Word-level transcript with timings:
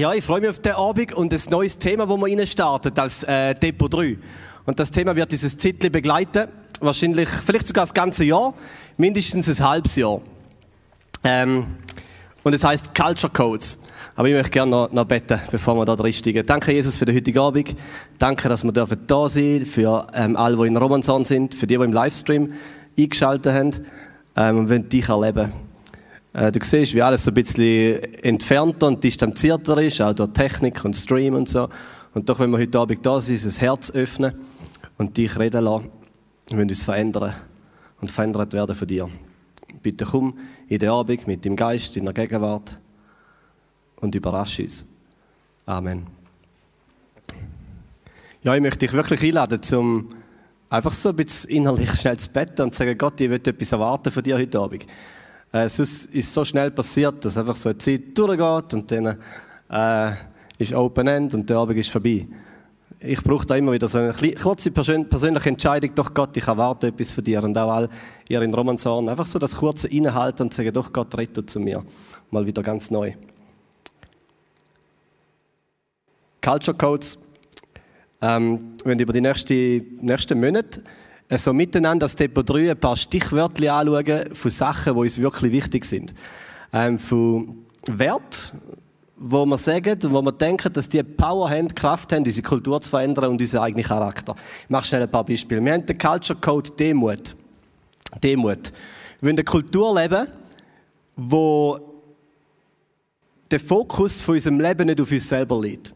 Ja, 0.00 0.14
ich 0.14 0.24
freue 0.24 0.40
mich 0.40 0.50
auf 0.50 0.60
den 0.60 0.74
Abend 0.74 1.12
und 1.12 1.34
ein 1.34 1.40
neues 1.50 1.76
Thema, 1.76 2.06
das 2.06 2.16
wir 2.20 2.38
rein 2.38 2.98
als 2.98 3.24
äh, 3.24 3.52
Depot 3.56 3.92
3. 3.92 4.16
Und 4.64 4.78
das 4.78 4.92
Thema 4.92 5.16
wird 5.16 5.32
dieses 5.32 5.56
Titel 5.56 5.90
begleiten, 5.90 6.46
wahrscheinlich, 6.78 7.28
vielleicht 7.28 7.66
sogar 7.66 7.82
das 7.82 7.94
ganze 7.94 8.22
Jahr, 8.22 8.54
mindestens 8.96 9.48
ein 9.48 9.68
halbes 9.68 9.96
Jahr. 9.96 10.20
Ähm, 11.24 11.66
und 12.44 12.54
es 12.54 12.62
heißt 12.62 12.94
Culture 12.94 13.32
Codes. 13.32 13.82
Aber 14.14 14.28
ich 14.28 14.34
möchte 14.34 14.50
gerne 14.50 14.70
noch, 14.70 14.92
noch 14.92 15.04
beten, 15.04 15.40
bevor 15.50 15.74
wir 15.74 15.84
da 15.84 15.96
drinsteigen. 15.96 16.46
Danke, 16.46 16.70
Jesus, 16.70 16.96
für 16.96 17.04
den 17.04 17.16
heutigen 17.16 17.40
Abend. 17.40 17.74
Danke, 18.18 18.48
dass 18.48 18.62
wir 18.62 18.70
dürfen 18.70 18.98
da 19.04 19.28
sein 19.28 19.66
für 19.66 20.06
ähm, 20.14 20.36
alle, 20.36 20.58
die 20.58 20.68
in 20.68 20.76
Romanson 20.76 21.24
sind, 21.24 21.56
für 21.56 21.66
die, 21.66 21.76
die 21.76 21.82
im 21.82 21.92
Livestream 21.92 22.52
eingeschaltet 22.96 23.52
haben 23.52 23.70
ähm, 24.36 24.58
und 24.58 24.70
wollen 24.70 24.88
dich 24.88 25.08
erleben. 25.08 25.67
Äh, 26.38 26.52
du 26.52 26.60
siehst, 26.62 26.94
wie 26.94 27.02
alles 27.02 27.26
ein 27.26 27.34
bisschen 27.34 28.00
entfernter 28.22 28.86
und 28.86 29.02
distanzierter 29.02 29.82
ist, 29.82 30.00
auch 30.00 30.12
durch 30.12 30.30
Technik 30.30 30.84
und 30.84 30.94
Stream 30.94 31.34
und 31.34 31.48
so. 31.48 31.68
Und 32.14 32.28
doch, 32.28 32.38
wenn 32.38 32.50
wir 32.50 32.58
heute 32.58 32.78
Abend 32.78 33.04
da 33.04 33.20
sind, 33.20 33.44
das 33.44 33.60
Herz 33.60 33.90
öffnen 33.90 34.34
und 34.98 35.16
dich 35.16 35.36
reden 35.36 35.64
lassen, 35.64 35.90
wir 36.50 36.60
uns 36.60 36.84
verändern 36.84 37.34
und 38.00 38.12
verändert 38.12 38.52
werden 38.52 38.76
von 38.76 38.86
dir. 38.86 39.08
Bitte 39.82 40.04
komm 40.04 40.38
in 40.68 40.78
den 40.78 40.90
Abend 40.90 41.26
mit 41.26 41.44
dem 41.44 41.56
Geist, 41.56 41.96
in 41.96 42.04
der 42.04 42.14
Gegenwart 42.14 42.78
und 43.96 44.14
überrasche 44.14 44.62
uns. 44.62 44.86
Amen. 45.66 46.06
Ja, 48.44 48.54
ich 48.54 48.62
möchte 48.62 48.78
dich 48.78 48.92
wirklich 48.92 49.22
einladen, 49.24 49.60
zum 49.60 50.10
einfach 50.70 50.92
so 50.92 51.08
ein 51.08 51.16
bisschen 51.16 51.50
innerlich 51.50 51.90
schnell 51.94 52.16
zu 52.16 52.30
betten 52.30 52.62
und 52.62 52.74
zu 52.74 52.78
sagen, 52.78 52.96
Gott, 52.96 53.20
ich 53.20 53.28
will 53.28 53.40
etwas 53.44 53.72
erwarten 53.72 54.12
von 54.12 54.22
dir 54.22 54.38
heute 54.38 54.60
Abend. 54.60 54.86
Äh, 55.52 55.68
sonst 55.68 56.06
ist 56.06 56.26
es 56.28 56.34
so 56.34 56.44
schnell 56.44 56.70
passiert, 56.70 57.24
dass 57.24 57.38
einfach 57.38 57.56
so 57.56 57.70
eine 57.70 57.78
Zeit 57.78 58.16
durchgeht 58.16 58.74
und 58.74 58.90
dann 58.90 59.18
äh, 59.70 60.12
ist 60.58 60.74
Open 60.74 61.06
End 61.06 61.34
und 61.34 61.48
der 61.48 61.56
Abend 61.56 61.78
ist 61.78 61.90
vorbei. 61.90 62.26
Ich 63.00 63.22
brauche 63.22 63.46
da 63.46 63.54
immer 63.54 63.72
wieder 63.72 63.86
so 63.86 63.98
eine 63.98 64.12
kurze 64.12 64.72
persönliche 64.72 65.48
Entscheidung, 65.48 65.94
doch 65.94 66.12
Gott, 66.12 66.36
ich 66.36 66.46
erwarte 66.46 66.88
etwas 66.88 67.12
von 67.12 67.22
dir. 67.22 67.42
Und 67.44 67.56
auch 67.56 67.70
all 67.70 67.88
ihr 68.28 68.42
in 68.42 68.52
Romansorn, 68.52 69.08
einfach 69.08 69.24
so 69.24 69.38
das 69.38 69.54
kurze 69.54 69.86
Innehalten 69.88 70.42
und 70.42 70.54
sagen, 70.54 70.72
doch 70.72 70.92
Gott, 70.92 71.16
rette 71.16 71.46
zu 71.46 71.60
mir. 71.60 71.84
Mal 72.30 72.44
wieder 72.44 72.62
ganz 72.62 72.90
neu. 72.90 73.12
Culture 76.42 76.76
Codes, 76.76 77.18
ähm, 78.20 78.74
wenn 78.84 78.98
über 78.98 79.12
die 79.12 79.20
nächsten, 79.20 79.98
nächsten 80.00 80.40
Monate 80.40 80.82
so 81.36 81.52
miteinander 81.52 82.04
das 82.04 82.16
Depot 82.16 82.48
3 82.48 82.70
ein 82.70 82.80
paar 82.80 82.96
Stichwörter 82.96 83.74
anschauen 83.74 84.34
von 84.34 84.50
Sachen, 84.50 84.94
die 84.94 85.00
uns 85.00 85.20
wirklich 85.20 85.52
wichtig 85.52 85.84
sind. 85.84 86.14
Ähm, 86.72 86.98
von 86.98 87.66
Wert, 87.86 88.52
wo 89.16 89.44
wir 89.44 89.58
sagen 89.58 89.98
und 90.04 90.12
wo 90.12 90.22
wir 90.22 90.32
denken, 90.32 90.72
dass 90.72 90.88
die 90.88 91.02
Power 91.02 91.50
haben, 91.50 91.74
Kraft 91.74 92.12
haben, 92.12 92.24
unsere 92.24 92.46
Kultur 92.46 92.80
zu 92.80 92.88
verändern 92.90 93.32
und 93.32 93.40
unseren 93.40 93.62
eigenen 93.62 93.84
Charakter. 93.84 94.34
Ich 94.62 94.70
mache 94.70 94.86
schnell 94.86 95.02
ein 95.02 95.10
paar 95.10 95.24
Beispiele. 95.24 95.62
Wir 95.62 95.72
haben 95.72 95.84
den 95.84 95.98
Culture 95.98 96.38
Code 96.40 96.70
Demut. 96.78 97.34
Demut. 98.22 98.72
Wir 99.20 99.28
wollen 99.28 99.36
eine 99.36 99.44
Kultur 99.44 99.94
leben, 100.00 100.28
wo 101.16 101.78
der 103.50 103.60
Fokus 103.60 104.22
von 104.22 104.34
unserem 104.34 104.60
Leben 104.60 104.86
nicht 104.86 105.00
auf 105.00 105.10
uns 105.10 105.28
selber 105.28 105.60
liegt. 105.60 105.94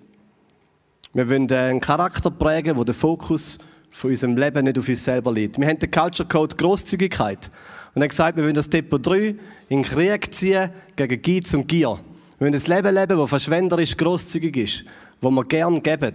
Wir 1.15 1.29
wollen 1.29 1.51
einen 1.51 1.81
Charakter 1.81 2.31
prägen, 2.31 2.77
wo 2.77 2.85
der 2.85 2.95
Fokus 2.95 3.59
von 3.93 4.11
unserem 4.11 4.37
Leben 4.37 4.65
nicht 4.65 4.79
auf 4.79 4.89
uns 4.89 5.05
selber 5.05 5.33
liegt. 5.33 5.61
Wir 5.61 5.69
haben 5.69 5.79
den 5.79 5.91
Culture 5.91 6.29
Code 6.29 6.57
Großzügigkeit. 6.57 7.51
Und 7.95 8.03
hat 8.03 8.09
gesagt, 8.09 8.37
wir 8.37 8.43
wollen 8.43 8.55
das 8.55 8.71
Depot 8.71 9.05
3 9.05 9.37
in 9.69 9.83
Krieg 9.83 10.33
ziehen 10.35 10.71
gegen 10.97 11.21
Geiz 11.21 11.53
und 11.53 11.69
Gier. 11.69 11.99
Wir 12.39 12.47
wollen 12.47 12.55
ein 12.55 12.63
Leben 12.63 12.95
leben, 12.95 13.19
das 13.19 13.29
verschwenderisch 13.29 13.97
großzügig 13.97 14.57
ist, 14.57 14.85
wo 15.21 15.31
wir 15.31 15.45
gern 15.45 15.79
geben. 15.79 16.15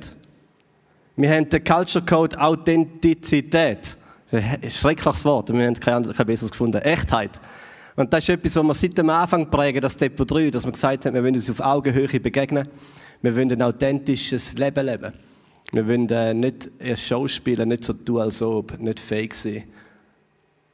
Wir 1.16 1.32
haben 1.32 1.48
den 1.48 1.64
Culture 1.64 2.04
Code 2.04 2.40
Authentizität. 2.40 3.96
Schreckliches 4.68 5.24
Wort, 5.24 5.54
wir 5.54 5.66
haben 5.66 5.80
kein 5.80 6.04
besseres 6.04 6.52
gefunden. 6.52 6.82
Echtheit. 6.82 7.40
Und 7.96 8.12
das 8.12 8.24
ist 8.24 8.30
etwas, 8.30 8.56
was 8.56 8.66
wir 8.66 8.74
seit 8.74 8.98
dem 8.98 9.10
Anfang 9.10 9.50
prägen, 9.50 9.82
das 9.82 9.98
Depot 9.98 10.30
3, 10.30 10.50
dass 10.50 10.66
wir 10.66 10.72
gesagt 10.72 11.06
haben, 11.06 11.14
wir 11.14 11.24
wollen 11.24 11.36
uns 11.36 11.50
auf 11.50 11.60
Augenhöhe 11.60 12.20
begegnen. 12.20 12.68
Wir 13.22 13.36
wollen 13.36 13.52
ein 13.52 13.62
authentisches 13.62 14.58
Leben 14.58 14.86
leben. 14.86 15.14
Wir 15.74 15.86
wollen 15.86 16.10
äh, 16.10 16.34
nicht 16.34 16.70
erst 16.80 17.04
Show 17.04 17.28
spielen, 17.28 17.68
nicht 17.68 17.84
so 17.84 17.92
tun, 17.92 18.22
als 18.22 18.42
ob, 18.42 18.80
nicht 18.80 19.02
fake 19.02 19.34
sein. 19.34 19.64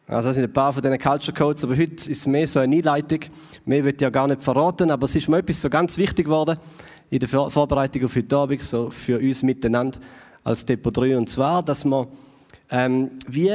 Also 0.05 0.29
das 0.29 0.35
sind 0.35 0.43
ein 0.43 0.53
paar 0.53 0.71
von 0.71 0.83
diesen 0.83 0.99
Culture 0.99 1.35
Codes, 1.35 1.63
aber 1.63 1.75
heute 1.75 1.95
ist 1.95 2.09
es 2.09 2.27
mehr 2.27 2.45
so 2.45 2.59
eine 2.59 2.75
Einleitung. 2.75 3.19
Mehr 3.65 3.83
wird 3.83 4.01
ja 4.01 4.11
gar 4.11 4.27
nicht 4.27 4.43
verraten, 4.43 4.91
aber 4.91 5.05
es 5.05 5.15
ist 5.15 5.27
mir 5.27 5.39
etwas 5.39 5.61
so 5.61 5.69
ganz 5.69 5.97
wichtig 5.97 6.25
geworden 6.25 6.59
in 7.09 7.19
der 7.19 7.29
Vorbereitung 7.29 8.05
auf 8.05 8.15
heute 8.15 8.35
Abend, 8.37 8.61
so 8.61 8.91
für 8.91 9.17
uns 9.17 9.41
miteinander 9.41 9.99
als 10.43 10.65
Depot 10.65 10.95
3. 10.95 11.17
Und 11.17 11.27
zwar, 11.27 11.63
dass 11.63 11.85
wir 11.85 12.07
ähm, 12.69 13.11
wie 13.27 13.51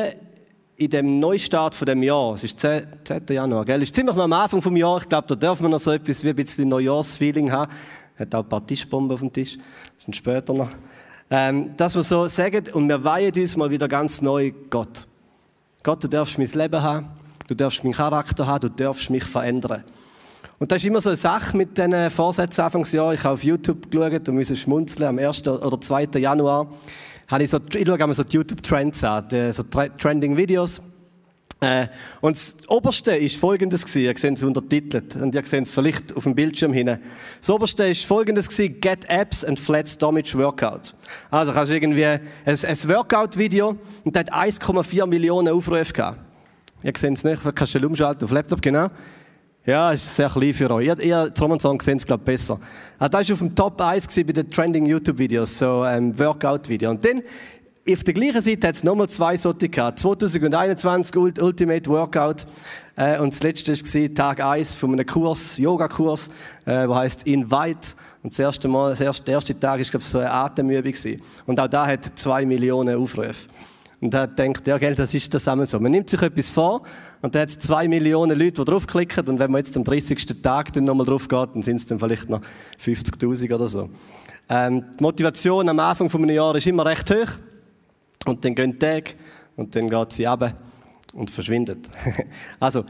in 0.77 0.91
dem 0.91 1.21
Neustart 1.21 1.75
von 1.75 1.87
dem 1.87 2.03
Jahr, 2.03 2.34
es 2.34 2.44
ist 2.44 2.59
10. 2.59 2.82
10. 3.04 3.22
Januar, 3.31 3.65
gell? 3.65 3.77
Es 3.77 3.91
ist 3.91 3.94
ziemlich 3.94 4.16
noch 4.16 4.25
am 4.25 4.32
Anfang 4.32 4.62
vom 4.62 4.77
Jahr, 4.77 4.98
ich 4.98 5.09
glaube, 5.09 5.28
da 5.28 5.34
dürfen 5.34 5.65
wir 5.65 5.69
noch 5.69 5.78
so 5.78 5.93
etwas 5.93 6.25
wie 6.25 6.31
ein 6.31 6.37
bisschen 6.37 6.69
Neujahrsfeeling 6.69 7.53
haben. 7.53 7.71
Hat 8.19 8.34
auch 8.34 8.43
ein 8.43 8.48
paar 8.48 8.66
Tischbomben 8.66 9.12
auf 9.12 9.21
dem 9.21 9.32
Tisch, 9.32 9.56
das 9.94 10.04
sind 10.04 10.16
später 10.16 10.53
noch. 10.53 10.71
Ähm, 11.31 11.77
dass 11.77 11.94
wir 11.94 12.03
so 12.03 12.27
sagen, 12.27 12.65
und 12.72 12.89
wir 12.89 13.05
weihen 13.05 13.33
uns 13.37 13.56
mal 13.56 13.71
wieder 13.71 13.87
ganz 13.87 14.22
neu 14.22 14.53
Gott. 14.71 15.06
Gott, 15.83 16.03
du 16.03 16.09
darfst 16.09 16.39
mein 16.39 16.49
Leben 16.49 16.83
haben, 16.83 17.09
du 17.49 17.55
darfst 17.55 17.84
meinen 17.84 17.93
Charakter 17.93 18.47
haben, 18.47 18.61
du 18.61 18.69
darfst 18.71 19.11
mich 19.11 19.25
verändern. 19.25 19.84
Und 20.59 20.72
das 20.72 20.78
ist 20.78 20.87
immer 20.87 21.00
so 21.00 21.11
eine 21.11 21.16
Sache 21.16 21.56
mit 21.56 21.77
diesen 21.77 22.11
Vorsätzen 22.11 22.62
Anfangsjahr. 22.62 23.15
Ich 23.15 23.22
habe 23.22 23.34
auf 23.34 23.44
YouTube 23.44 23.91
geschaut 23.91 24.28
und 24.28 24.34
musste 24.34 24.56
schmunzeln. 24.56 25.09
Am 25.09 25.19
1. 25.19 25.47
oder 25.47 25.81
2. 25.81 26.19
Januar 26.19 26.66
habe 27.28 27.45
ich 27.45 27.50
so, 27.50 27.59
ich 27.59 27.87
schaue 27.87 27.99
immer 27.99 28.15
so 28.15 28.25
die 28.25 28.37
YouTube-Trends 28.37 29.05
an, 29.05 29.53
so 29.53 29.62
Trending 29.62 30.37
Videos. 30.37 30.81
Äh, 31.61 31.89
und 32.21 32.37
das 32.37 32.57
Oberste 32.69 33.17
ist 33.17 33.37
folgendes 33.37 33.85
gewesen. 33.85 34.03
Ihr 34.03 34.17
seht 34.17 34.37
es 34.37 34.43
untertitelt. 34.43 35.17
Und 35.17 35.35
ihr 35.35 35.45
seht 35.45 35.65
es 35.65 35.73
vielleicht 35.73 36.17
auf 36.17 36.23
dem 36.23 36.35
Bildschirm 36.35 36.73
hinten. 36.73 37.01
Das 37.41 37.51
Oberste 37.51 37.85
ist 37.85 38.05
folgendes 38.05 38.49
gewesen. 38.49 38.81
Get 38.81 39.09
Apps 39.09 39.45
and 39.45 39.59
Flat 39.59 39.89
Stomach 39.89 40.35
Workout. 40.35 40.95
Also, 41.31 41.53
kannst 41.53 41.73
du 41.73 41.75
irgendwie 41.75 42.05
ein, 42.05 42.21
ein 42.45 42.57
Workout-Video 42.57 43.77
und 44.05 44.15
das 44.15 44.21
hat 44.21 44.33
1,4 44.33 45.07
Millionen 45.07 45.49
Aufrufe 45.49 45.93
gehabt. 45.93 46.19
Ihr 46.83 46.93
seht 46.97 47.15
es 47.15 47.25
nicht. 47.25 47.43
Kannst 47.43 47.75
du 47.75 47.87
umschalten 47.87 48.25
auf 48.25 48.31
Laptop, 48.31 48.63
genau. 48.63 48.89
Ja, 49.67 49.93
ist 49.93 50.15
sehr 50.15 50.31
klein 50.31 50.55
für 50.55 50.71
euch. 50.71 50.87
Ihr, 50.87 51.01
ihr 51.01 51.33
Song 51.35 51.81
seht 51.81 51.99
es, 51.99 52.07
glaube 52.07 52.23
ich, 52.23 52.27
besser. 52.27 52.59
Also, 52.99 53.11
das 53.11 53.29
war 53.29 53.35
auf 53.35 53.39
dem 53.41 53.55
Top 53.55 53.81
1 53.81 54.15
bei 54.15 54.33
den 54.33 54.49
Trending 54.49 54.87
YouTube-Videos, 54.87 55.59
so 55.59 55.85
ähm, 55.85 56.17
Workout-Video. 56.19 56.91
Und 56.91 57.05
dann 57.05 57.21
auf 57.91 58.04
der 58.04 58.15
gleichen 58.15 58.43
Seite 58.43 58.69
hat 58.69 58.75
es 58.75 58.84
nochmal 58.84 59.09
zwei 59.09 59.37
solche 59.37 59.69
gehabt. 59.69 59.99
2021 59.99 61.16
Ultimate 61.16 61.88
Workout. 61.88 62.47
Äh, 62.97 63.19
und 63.19 63.32
das 63.32 63.43
letzte 63.43 63.72
war 63.72 64.15
Tag 64.15 64.41
1 64.41 64.75
von 64.75 64.93
einem 64.93 65.06
Kurs, 65.06 65.59
Yoga-Kurs, 65.59 66.28
äh, 66.66 66.87
der 66.87 66.94
heißt 66.94 67.27
Invite. 67.27 67.94
Und 68.22 68.32
das 68.32 68.38
erste 68.38 68.69
Mal, 68.69 68.91
das 68.91 69.00
erste, 69.00 69.25
der 69.25 69.34
erste 69.34 69.59
Tag 69.59 69.78
war, 69.78 70.00
so 70.00 70.19
eine 70.19 70.31
Atemübung. 70.31 70.93
Gewesen. 70.93 71.22
Und 71.47 71.59
auch 71.60 71.69
da 71.69 71.87
hat 71.87 72.04
zwei 72.19 72.44
Millionen 72.44 72.97
Aufrufe. 72.97 73.48
Und 74.00 74.15
er 74.15 74.27
denkt, 74.27 74.66
ja, 74.66 74.78
gell, 74.78 74.94
das 74.94 75.15
ist 75.15 75.32
zusammen 75.32 75.66
so. 75.66 75.81
Man 75.81 75.91
nimmt 75.91 76.10
sich 76.10 76.22
etwas 76.22 76.50
vor 76.50 76.82
und 77.21 77.34
da 77.34 77.41
hat 77.41 77.48
es 77.48 77.59
zwei 77.59 77.88
Millionen 77.88 78.38
Leute, 78.38 78.62
die 78.62 78.65
draufklicken. 78.65 79.27
Und 79.28 79.38
wenn 79.38 79.50
man 79.50 79.60
jetzt 79.60 79.77
am 79.77 79.82
30. 79.82 80.43
Tag 80.43 80.72
dann 80.72 80.84
nochmal 80.84 81.06
drauf 81.06 81.27
geht, 81.27 81.48
dann 81.54 81.62
sind 81.62 81.77
es 81.77 81.87
dann 81.87 81.98
vielleicht 81.98 82.28
noch 82.28 82.41
50.000 82.84 83.54
oder 83.54 83.66
so. 83.66 83.88
Ähm, 84.48 84.84
die 84.98 85.03
Motivation 85.03 85.69
am 85.69 85.78
Anfang 85.81 86.12
eines 86.15 86.37
Jahres 86.37 86.59
ist 86.59 86.66
immer 86.69 86.87
recht 86.87 87.10
hoch. 87.10 87.28
Und 88.28 88.44
dann 88.44 88.55
gehen 88.55 88.78
Tage 88.78 89.12
und 89.56 89.75
dann 89.75 89.89
geht 89.89 90.12
sie 90.12 90.27
ab 90.27 90.55
und 91.15 91.31
verschwindet. 91.31 91.89
also, 92.61 92.84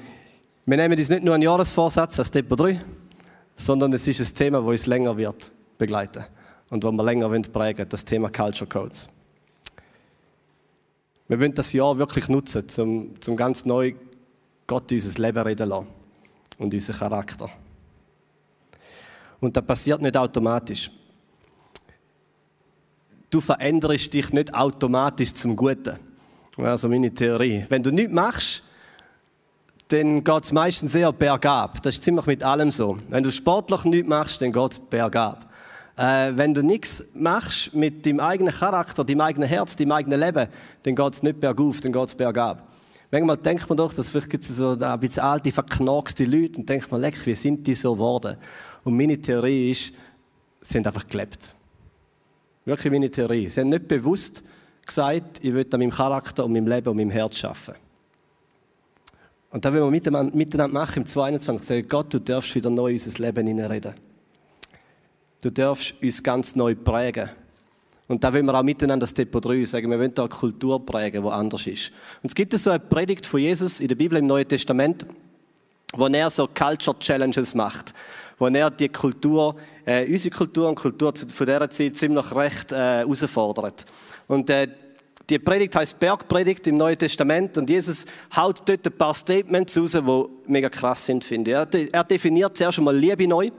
wir 0.67 0.77
nehmen 0.77 0.99
uns 0.99 1.09
nicht 1.09 1.23
nur 1.23 1.35
einen 1.35 1.45
Jahresvorsatz 1.45 2.19
als 2.19 2.33
Depot 2.33 2.59
3, 2.59 2.81
sondern 3.55 3.93
es 3.93 4.07
ist 4.09 4.21
ein 4.21 4.37
Thema, 4.37 4.59
das 4.59 4.67
uns 4.67 4.87
länger 4.87 5.17
wird 5.17 5.51
begleiten 5.79 6.25
und 6.71 6.83
wo 6.83 6.91
wir 6.91 7.05
länger 7.05 7.29
prägen 7.29 7.79
wollen, 7.79 7.89
das 7.89 8.05
Thema 8.05 8.31
Culture 8.31 8.69
Codes. 8.69 9.09
Wir 11.29 11.39
wollen 11.39 11.55
das 11.55 11.73
Jahr 11.73 11.97
wirklich 11.97 12.29
nutzen, 12.29 12.65
um, 12.79 13.15
um 13.29 13.37
ganz 13.37 13.65
neu 13.65 13.95
Gott 14.67 14.91
unser 14.91 15.23
Leben 15.23 15.39
reden 15.39 15.69
lassen 15.69 15.87
und 16.59 16.75
unseren 16.75 16.99
Charakter. 16.99 17.49
Und 19.41 19.57
das 19.57 19.65
passiert 19.65 20.03
nicht 20.03 20.17
automatisch 20.17 20.91
du 23.31 23.41
veränderst 23.41 24.13
dich 24.13 24.33
nicht 24.33 24.55
automatisch 24.55 25.35
zum 25.35 25.57
Guten. 25.57 25.99
Also 26.57 26.89
meine 26.89 27.13
Theorie. 27.13 27.65
Wenn 27.69 27.83
du 27.83 27.91
nichts 27.91 28.13
machst, 28.13 28.63
dann 29.89 30.23
geht 30.23 30.45
es 30.45 30.53
meistens 30.53 30.95
eher 30.95 31.13
bergab. 31.13 31.83
Das 31.83 31.95
ist 31.95 32.05
ziemlich 32.05 32.27
mit 32.27 32.43
allem 32.43 32.71
so. 32.71 32.99
Wenn 33.09 33.23
du 33.23 33.31
sportlich 33.31 33.85
nichts 33.85 34.09
machst, 34.09 34.43
dann 34.43 34.53
geht 34.53 34.73
es 34.73 34.79
bergab. 34.79 35.47
Äh, 35.97 36.33
wenn 36.35 36.55
du 36.55 36.63
nichts 36.63 37.11
machst 37.15 37.75
mit 37.75 38.05
deinem 38.05 38.21
eigenen 38.21 38.53
Charakter, 38.53 39.05
deinem 39.05 39.21
eigenen 39.23 39.49
Herz, 39.49 39.77
deinem 39.77 39.93
eigenen 39.93 40.21
Leben, 40.21 40.49
dann 40.83 40.95
geht 40.95 41.15
es 41.15 41.23
nicht 41.23 41.41
bergauf, 41.41 41.81
dann 41.81 41.93
geht 41.93 42.09
es 42.09 42.15
bergab. 42.15 42.69
Manchmal 43.11 43.39
denkt 43.39 43.69
man 43.69 43.79
doch, 43.79 43.93
dass 43.95 44.11
vielleicht 44.11 44.29
gibt 44.29 44.45
so 44.45 44.77
ein 44.79 45.01
bisschen 45.01 45.23
alte, 45.23 45.51
verknackste 45.51 46.25
Leute 46.25 46.61
und 46.61 46.69
denkt 46.69 46.91
man, 46.91 47.01
leck, 47.01 47.25
wie 47.25 47.35
sind 47.35 47.67
die 47.67 47.75
so 47.75 47.95
geworden? 47.95 48.37
Und 48.85 48.97
meine 48.97 49.21
Theorie 49.21 49.71
ist, 49.71 49.95
Sie 50.61 50.77
haben 50.77 50.87
einfach 50.87 51.07
gelebt. 51.07 51.55
Wirklich 52.69 52.93
meine 52.93 53.11
Theorie. 53.11 53.49
Sie 53.49 53.63
haben 53.63 53.71
nicht 53.71 53.89
bewusst 53.89 54.43
gesagt, 54.85 55.43
ich 55.43 55.55
will 55.55 55.67
an 55.73 55.81
meinem 55.81 55.91
Charakter 55.91 56.45
und 56.45 56.53
meinem 56.53 56.67
Leben 56.67 56.87
und 56.91 56.99
meinem 56.99 57.09
Herz 57.09 57.43
arbeiten. 57.43 57.81
Und 59.51 59.65
da 59.65 59.73
will 59.73 59.81
wir 59.81 59.91
miteinander 59.91 60.69
machen 60.69 60.99
im 60.99 61.07
22. 61.07 61.67
Sagen, 61.67 61.89
Gott, 61.89 62.13
du 62.13 62.19
darfst 62.19 62.55
wieder 62.55 62.69
neu 62.69 62.89
in 62.89 62.97
unser 62.97 63.23
Leben 63.23 63.47
hineinreden. 63.47 63.95
Du 65.41 65.49
darfst 65.49 65.95
uns 66.03 66.23
ganz 66.23 66.57
neu 66.57 66.75
prägen. 66.75 67.31
Und 68.07 68.23
da 68.23 68.35
wollen 68.35 68.45
wir 68.45 68.55
auch 68.55 68.63
miteinander 68.63 69.05
das 69.05 69.15
Depot 69.15 69.43
3 69.43 69.65
sagen, 69.65 69.91
wir 69.91 69.99
wollen 69.99 70.13
da 70.13 70.25
eine 70.25 70.29
Kultur 70.29 70.85
prägen, 70.85 71.23
die 71.23 71.31
anders 71.31 71.67
ist. 71.67 71.91
Und 72.23 72.29
es 72.29 72.35
gibt 72.35 72.53
so 72.53 72.69
eine 72.69 72.81
Predigt 72.81 73.25
von 73.25 73.41
Jesus 73.41 73.81
in 73.81 73.89
der 73.89 73.95
Bibel 73.95 74.19
im 74.19 74.27
Neuen 74.27 74.47
Testament, 74.47 75.07
wo 75.95 76.07
er 76.07 76.29
so 76.29 76.47
Culture 76.47 76.99
Challenges 76.99 77.55
macht, 77.55 77.95
wo 78.39 78.47
er 78.47 78.71
die 78.71 78.89
Kultur, 78.89 79.57
äh, 79.85 80.11
unsere 80.11 80.35
Kultur 80.35 80.69
und 80.69 80.77
Kultur 80.77 81.13
von 81.17 81.47
dieser 81.47 81.71
Zeit 81.71 81.97
ziemlich 81.97 82.35
recht 82.35 82.73
äh, 82.73 82.77
herausfordert. 82.77 83.87
Und 84.27 84.51
äh, 84.51 84.69
die 85.29 85.39
Predigt 85.39 85.77
heißt 85.77 86.01
Bergpredigt 86.01 86.67
im 86.69 86.79
Neuen 86.79 86.97
Testament 86.97 87.59
und 87.59 87.69
Jesus 87.69 88.07
haut 88.35 88.63
dort 88.67 88.87
ein 88.87 88.93
paar 88.97 89.13
Statements 89.13 89.77
raus, 89.77 89.93
die 89.93 90.51
mega 90.51 90.71
krass 90.71 91.05
sind, 91.05 91.23
finde 91.23 91.69
ich. 91.73 91.93
Er, 91.93 92.05
definiert 92.05 92.57
zuerst 92.57 92.79
einmal 92.79 92.97
Liebe 92.97 93.29
neu. 93.29 93.51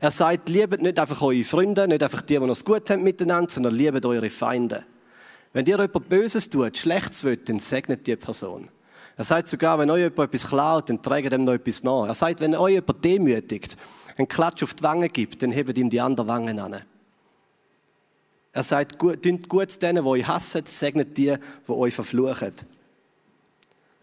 Er 0.00 0.10
sagt, 0.10 0.48
liebet 0.48 0.82
nicht 0.82 0.98
einfach 0.98 1.22
eure 1.22 1.44
Freunde, 1.44 1.86
nicht 1.86 2.02
einfach 2.02 2.22
die, 2.22 2.38
die 2.38 2.44
es 2.44 2.64
gut 2.64 2.90
haben 2.90 3.04
miteinander, 3.04 3.48
sondern 3.48 3.72
liebet 3.72 4.04
eure 4.04 4.30
Feinde. 4.30 4.82
Wenn 5.52 5.64
ihr 5.66 5.78
jemand 5.78 6.08
Böses 6.08 6.50
tut, 6.50 6.76
Schlechtes 6.76 7.24
wollt, 7.24 7.48
dann 7.48 7.60
segnet 7.60 8.04
die 8.06 8.16
Person. 8.16 8.68
Er 9.16 9.24
sagt 9.24 9.46
sogar, 9.46 9.78
wenn 9.78 9.90
euch 9.90 10.00
jemand 10.00 10.18
etwas 10.18 10.48
klaut, 10.48 10.88
dann 10.88 11.02
trägt 11.02 11.30
dem 11.30 11.44
noch 11.44 11.52
etwas 11.52 11.84
nach. 11.84 12.06
Er 12.06 12.14
sagt, 12.14 12.40
wenn 12.40 12.56
euch 12.56 12.72
jemand 12.72 13.04
demütigt, 13.04 13.76
einen 14.16 14.28
Klatsch 14.28 14.62
auf 14.62 14.74
die 14.74 14.82
Wange 14.82 15.08
gibt, 15.08 15.42
dann 15.42 15.52
hebt 15.52 15.76
ihm 15.76 15.90
die 15.90 16.00
anderen 16.00 16.28
Wangen 16.28 16.58
an. 16.58 16.82
Er 18.52 18.62
sagt, 18.62 18.98
tut 18.98 19.48
gut 19.48 19.82
denen, 19.82 20.04
die 20.04 20.08
euch 20.08 20.26
hassen, 20.26 20.62
segnet 20.66 21.16
die, 21.16 21.34
die 21.66 21.72
euch 21.72 21.94
verfluchen. 21.94 22.52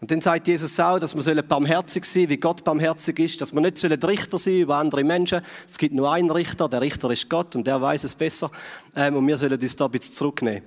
Und 0.00 0.10
dann 0.10 0.20
sagt 0.22 0.48
Jesus 0.48 0.80
auch, 0.80 0.98
dass 0.98 1.14
wir 1.14 1.42
barmherzig 1.42 2.04
sein 2.04 2.22
sollen, 2.22 2.28
wie 2.30 2.36
Gott 2.38 2.64
barmherzig 2.64 3.18
ist, 3.18 3.40
dass 3.40 3.52
wir 3.52 3.60
nicht 3.60 3.78
Richter 3.84 4.38
sein 4.38 4.60
über 4.60 4.76
andere 4.76 5.04
Menschen. 5.04 5.42
Es 5.66 5.76
gibt 5.76 5.94
nur 5.94 6.10
einen 6.10 6.30
Richter, 6.30 6.68
der 6.68 6.80
Richter 6.80 7.10
ist 7.10 7.28
Gott 7.28 7.54
und 7.54 7.66
der 7.66 7.82
weiß 7.82 8.04
es 8.04 8.14
besser. 8.14 8.50
Ähm, 8.96 9.16
und 9.16 9.26
wir 9.26 9.36
sollen 9.36 9.60
uns 9.60 9.76
da 9.76 9.84
ein 9.84 9.90
bisschen 9.90 10.14
zurücknehmen. 10.14 10.62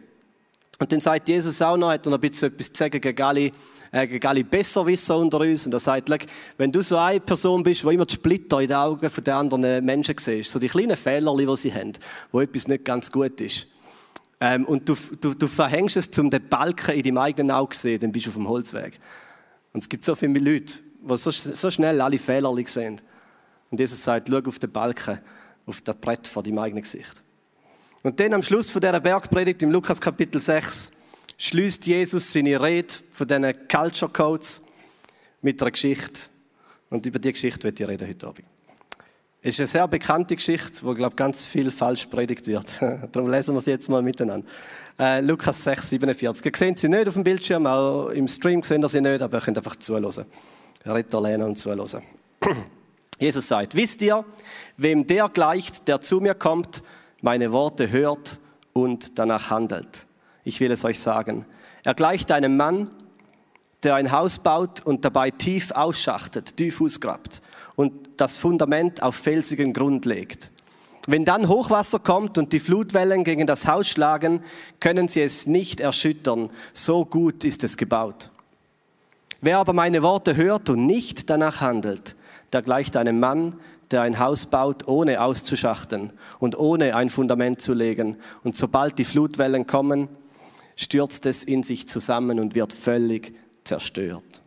Und 0.79 0.91
dann 0.91 0.99
sagt 0.99 1.29
Jesus 1.29 1.61
auch 1.61 1.77
noch, 1.77 1.91
hat 1.91 2.05
er 2.05 2.09
noch 2.09 2.17
ein 2.17 2.29
bisschen 2.29 2.51
etwas 2.51 2.73
zu 2.73 2.77
sagen 2.77 2.99
gegen 2.99 3.21
alle, 3.21 3.51
äh, 3.91 4.07
gegen 4.07 4.27
alle 4.27 4.43
Besserwisser 4.43 5.17
unter 5.17 5.39
uns. 5.39 5.65
Und 5.65 5.73
er 5.73 5.79
sagt, 5.79 6.09
wenn 6.57 6.71
du 6.71 6.81
so 6.81 6.97
eine 6.97 7.19
Person 7.19 7.63
bist, 7.63 7.83
die 7.83 7.93
immer 7.93 8.05
die 8.05 8.15
Splitter 8.15 8.59
in 8.59 8.67
den 8.67 8.77
Augen 8.77 9.09
der 9.23 9.35
anderen 9.35 9.85
Menschen 9.85 10.15
siehst, 10.17 10.51
so 10.51 10.59
die 10.59 10.67
kleinen 10.67 10.97
Fehler, 10.97 11.35
die 11.37 11.55
sie 11.55 11.73
haben, 11.73 11.93
wo 12.31 12.41
etwas 12.41 12.67
nicht 12.67 12.85
ganz 12.85 13.11
gut 13.11 13.39
ist, 13.39 13.67
ähm, 14.43 14.65
und 14.65 14.89
du, 14.89 14.95
du, 15.21 15.33
du 15.33 15.47
verhängst 15.47 15.95
es, 15.95 16.19
um 16.19 16.29
den 16.29 16.45
Balken 16.49 16.95
in 16.95 17.03
deinem 17.03 17.17
eigenen 17.19 17.51
Auge 17.51 17.73
zu 17.73 17.83
sehen, 17.83 18.01
dann 18.01 18.11
bist 18.11 18.25
du 18.25 18.29
auf 18.29 18.35
dem 18.35 18.49
Holzweg. 18.49 18.99
Und 19.71 19.83
es 19.83 19.87
gibt 19.89 20.03
so 20.03 20.15
viele 20.15 20.37
Leute, 20.37 20.73
die 21.01 21.17
so, 21.17 21.31
so 21.31 21.71
schnell 21.71 22.01
alle 22.01 22.17
Fehler 22.17 22.53
sehen. 22.65 22.99
Und 23.71 23.79
Jesus 23.79 24.03
sagt, 24.03 24.27
schau 24.29 24.39
auf 24.45 24.59
den 24.59 24.69
Balken, 24.69 25.19
auf 25.65 25.79
das 25.79 25.95
Brett 25.95 26.27
vor 26.27 26.43
deinem 26.43 26.59
eigenen 26.59 26.83
Gesicht. 26.83 27.22
Und 28.05 28.19
dann 28.19 28.33
am 28.33 28.43
Schluss 28.43 28.69
von 28.69 28.81
dieser 28.81 28.99
Bergpredigt 28.99 29.63
im 29.63 29.71
Lukas 29.71 30.01
Kapitel 30.01 30.41
6 30.41 30.91
schließt 31.37 31.87
Jesus 31.87 32.33
seine 32.33 32.61
Rede 32.61 32.93
von 33.13 33.25
diesen 33.25 33.67
Culture 33.69 34.11
Codes 34.11 34.65
mit 35.41 35.61
einer 35.61 35.71
Geschichte. 35.71 36.19
Und 36.89 37.05
über 37.05 37.17
diese 37.17 37.31
Geschichte 37.31 37.63
wird 37.63 37.79
ich 37.79 37.87
reden 37.87 38.05
heute 38.05 38.27
Abend. 38.27 38.45
Es 39.41 39.55
ist 39.55 39.61
eine 39.61 39.67
sehr 39.67 39.87
bekannte 39.87 40.35
Geschichte, 40.35 40.83
wo, 40.83 40.93
glaube 40.93 41.15
ganz 41.15 41.45
viel 41.45 41.71
falsch 41.71 42.07
predigt 42.07 42.45
wird. 42.45 42.65
Darum 43.13 43.31
lesen 43.31 43.55
wir 43.55 43.61
sie 43.61 43.71
jetzt 43.71 43.87
mal 43.87 44.01
miteinander. 44.01 44.45
Äh, 44.99 45.21
Lukas 45.21 45.63
6, 45.63 45.91
47. 45.91 46.45
Ihr 46.45 46.51
seht 46.57 46.79
sie 46.79 46.89
nicht 46.89 47.07
auf 47.07 47.13
dem 47.13 47.23
Bildschirm, 47.23 47.65
auch 47.65 48.09
im 48.09 48.27
Stream 48.27 48.63
sehen 48.63 48.83
ihr 48.83 48.89
sie 48.89 48.99
nicht, 48.99 49.21
aber 49.21 49.37
ihr 49.37 49.41
könnt 49.41 49.57
einfach 49.57 49.77
zuhören. 49.77 50.25
Retter 50.85 51.21
lehnen 51.21 51.43
und 51.43 51.55
zuhören. 51.57 52.03
Jesus 53.17 53.47
sagt, 53.47 53.75
wisst 53.75 54.01
ihr, 54.01 54.25
wem 54.75 55.07
der 55.07 55.29
gleicht, 55.29 55.87
der 55.87 56.01
zu 56.01 56.19
mir 56.19 56.33
kommt, 56.33 56.83
meine 57.23 57.53
Worte 57.53 57.89
hört 57.89 58.37
und 58.73 59.17
danach 59.17 59.49
handelt? 59.49 60.05
Ich 60.43 60.59
will 60.59 60.71
es 60.71 60.83
euch 60.83 60.99
sagen. 60.99 61.45
Er 61.83 61.93
gleicht 61.93 62.31
einem 62.31 62.57
Mann, 62.57 62.91
der 63.81 63.95
ein 63.95 64.11
Haus 64.11 64.39
baut 64.39 64.85
und 64.85 65.05
dabei 65.05 65.31
tief 65.31 65.71
ausschachtet, 65.71 66.57
tief 66.57 66.81
ausgrabt 66.81 67.41
und 67.75 67.93
das 68.17 68.37
Fundament 68.37 69.01
auf 69.01 69.15
felsigen 69.15 69.73
Grund 69.73 70.05
legt. 70.05 70.51
Wenn 71.07 71.23
dann 71.23 71.47
Hochwasser 71.47 71.99
kommt 71.99 72.37
und 72.37 72.51
die 72.53 72.59
Flutwellen 72.59 73.23
gegen 73.23 73.47
das 73.47 73.67
Haus 73.67 73.87
schlagen, 73.87 74.43
können 74.81 75.07
sie 75.07 75.21
es 75.21 75.47
nicht 75.47 75.79
erschüttern. 75.79 76.49
So 76.73 77.05
gut 77.05 77.45
ist 77.45 77.63
es 77.63 77.77
gebaut. 77.77 78.29
Wer 79.39 79.59
aber 79.59 79.73
meine 79.73 80.01
Worte 80.01 80.35
hört 80.35 80.69
und 80.69 80.85
nicht 80.85 81.29
danach 81.29 81.61
handelt, 81.61 82.15
der 82.51 82.61
gleicht 82.61 82.95
einem 82.95 83.19
Mann, 83.19 83.59
der 83.91 84.01
ein 84.01 84.19
Haus 84.19 84.45
baut, 84.45 84.87
ohne 84.87 85.21
auszuschachten 85.21 86.13
und 86.39 86.57
ohne 86.57 86.95
ein 86.95 87.09
Fundament 87.09 87.61
zu 87.61 87.73
legen. 87.73 88.17
Und 88.43 88.57
sobald 88.57 88.97
die 88.97 89.05
Flutwellen 89.05 89.67
kommen, 89.67 90.09
stürzt 90.75 91.25
es 91.25 91.43
in 91.43 91.63
sich 91.63 91.87
zusammen 91.87 92.39
und 92.39 92.55
wird 92.55 92.73
völlig 92.73 93.35
zerstört. 93.63 94.43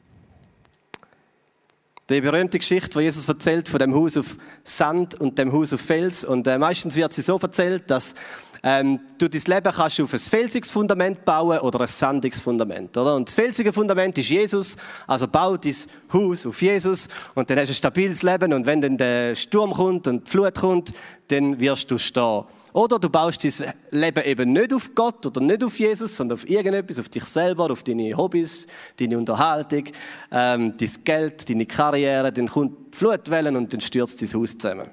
Die 2.09 2.21
berühmte 2.21 2.61
Geschichte, 2.61 2.99
die 2.99 3.05
Jesus 3.05 3.29
erzählt 3.29 3.69
von 3.69 3.81
dem 3.81 3.93
Haus 3.93 4.17
auf 4.17 4.37
Sand 4.63 5.21
und 5.21 5.39
dem 5.39 5.53
Haus 5.53 5.73
auf 5.73 5.81
Fels. 5.81 6.25
Und 6.25 6.47
äh, 6.47 6.57
meistens 6.57 6.95
wird 6.95 7.13
sie 7.13 7.23
so 7.23 7.37
erzählt, 7.37 7.91
dass 7.91 8.15
ähm, 8.63 9.01
du 9.19 9.29
dein 9.29 9.43
Leben 9.47 9.73
kannst 9.73 10.01
auf 10.01 10.13
ein 10.13 10.19
felsiges 10.19 10.71
Fundament 10.71 11.25
bauen 11.25 11.59
oder 11.61 11.81
ein 11.81 11.87
sandiges 11.87 12.41
Fundament, 12.41 12.97
oder? 12.97 13.17
Und 13.17 13.29
das 13.29 13.35
felsige 13.35 13.73
Fundament 13.73 14.17
ist 14.19 14.29
Jesus, 14.29 14.77
also 15.07 15.29
bau 15.29 15.57
dein 15.57 15.75
Haus 16.13 16.47
auf 16.47 16.61
Jesus 16.63 17.09
und 17.35 17.49
dann 17.51 17.59
hast 17.59 17.69
du 17.69 17.73
ein 17.73 17.77
stabiles 17.77 18.23
Leben 18.23 18.53
und 18.53 18.67
wenn 18.67 18.81
dann 18.81 18.97
der 18.97 19.35
Sturm 19.35 19.73
kommt 19.73 20.07
und 20.07 20.27
die 20.27 20.31
Flut 20.31 20.55
kommt, 20.55 20.93
dann 21.29 21.59
wirst 21.61 21.91
du 21.91 21.99
stehen. 21.99 22.45
Oder 22.73 22.99
du 22.99 23.09
baust 23.09 23.43
dein 23.43 23.73
Leben 23.91 24.23
eben 24.25 24.53
nicht 24.53 24.75
auf 24.75 24.95
Gott 24.95 25.25
oder 25.25 25.41
nicht 25.41 25.65
auf 25.65 25.79
Jesus, 25.79 26.15
sondern 26.15 26.37
auf 26.37 26.47
irgendetwas, 26.47 26.99
auf 26.99 27.09
dich 27.09 27.25
selber, 27.25 27.71
auf 27.71 27.83
deine 27.83 28.15
Hobbys, 28.15 28.67
deine 29.01 29.17
Unterhaltung, 29.17 29.85
ähm, 30.31 30.75
dein 30.77 30.91
Geld, 31.05 31.49
deine 31.49 31.65
Karriere. 31.65 32.31
Dann 32.31 32.49
kommt 32.49 32.93
die 32.93 32.99
Flutwellen 32.99 33.57
und 33.57 33.73
dann 33.73 33.81
stürzt 33.81 34.21
dein 34.21 34.33
Haus 34.35 34.59
zusammen. 34.59 34.89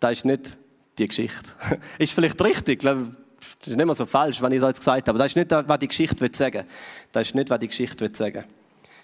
Das 0.00 0.12
ist 0.12 0.24
nicht 0.24 0.56
die 0.98 1.08
Geschichte. 1.08 1.50
ist 1.98 2.12
vielleicht 2.12 2.40
richtig, 2.42 2.82
das 2.82 2.96
ist 3.66 3.76
nicht 3.76 3.86
mehr 3.86 3.94
so 3.94 4.06
falsch, 4.06 4.40
wenn 4.42 4.52
ich 4.52 4.58
es 4.58 4.64
jetzt 4.64 4.80
gesagt 4.80 5.08
habe, 5.08 5.18
das 5.18 5.28
ist 5.28 5.36
nicht, 5.36 5.50
was 5.50 5.78
die 5.78 5.88
Geschichte 5.88 6.20
will 6.20 6.34
sagen 6.34 6.64
Das 7.12 7.28
ist 7.28 7.34
nicht, 7.34 7.50
was 7.50 7.58
die 7.58 7.68
Geschichte 7.68 8.00
will 8.00 8.14
sagen 8.14 8.44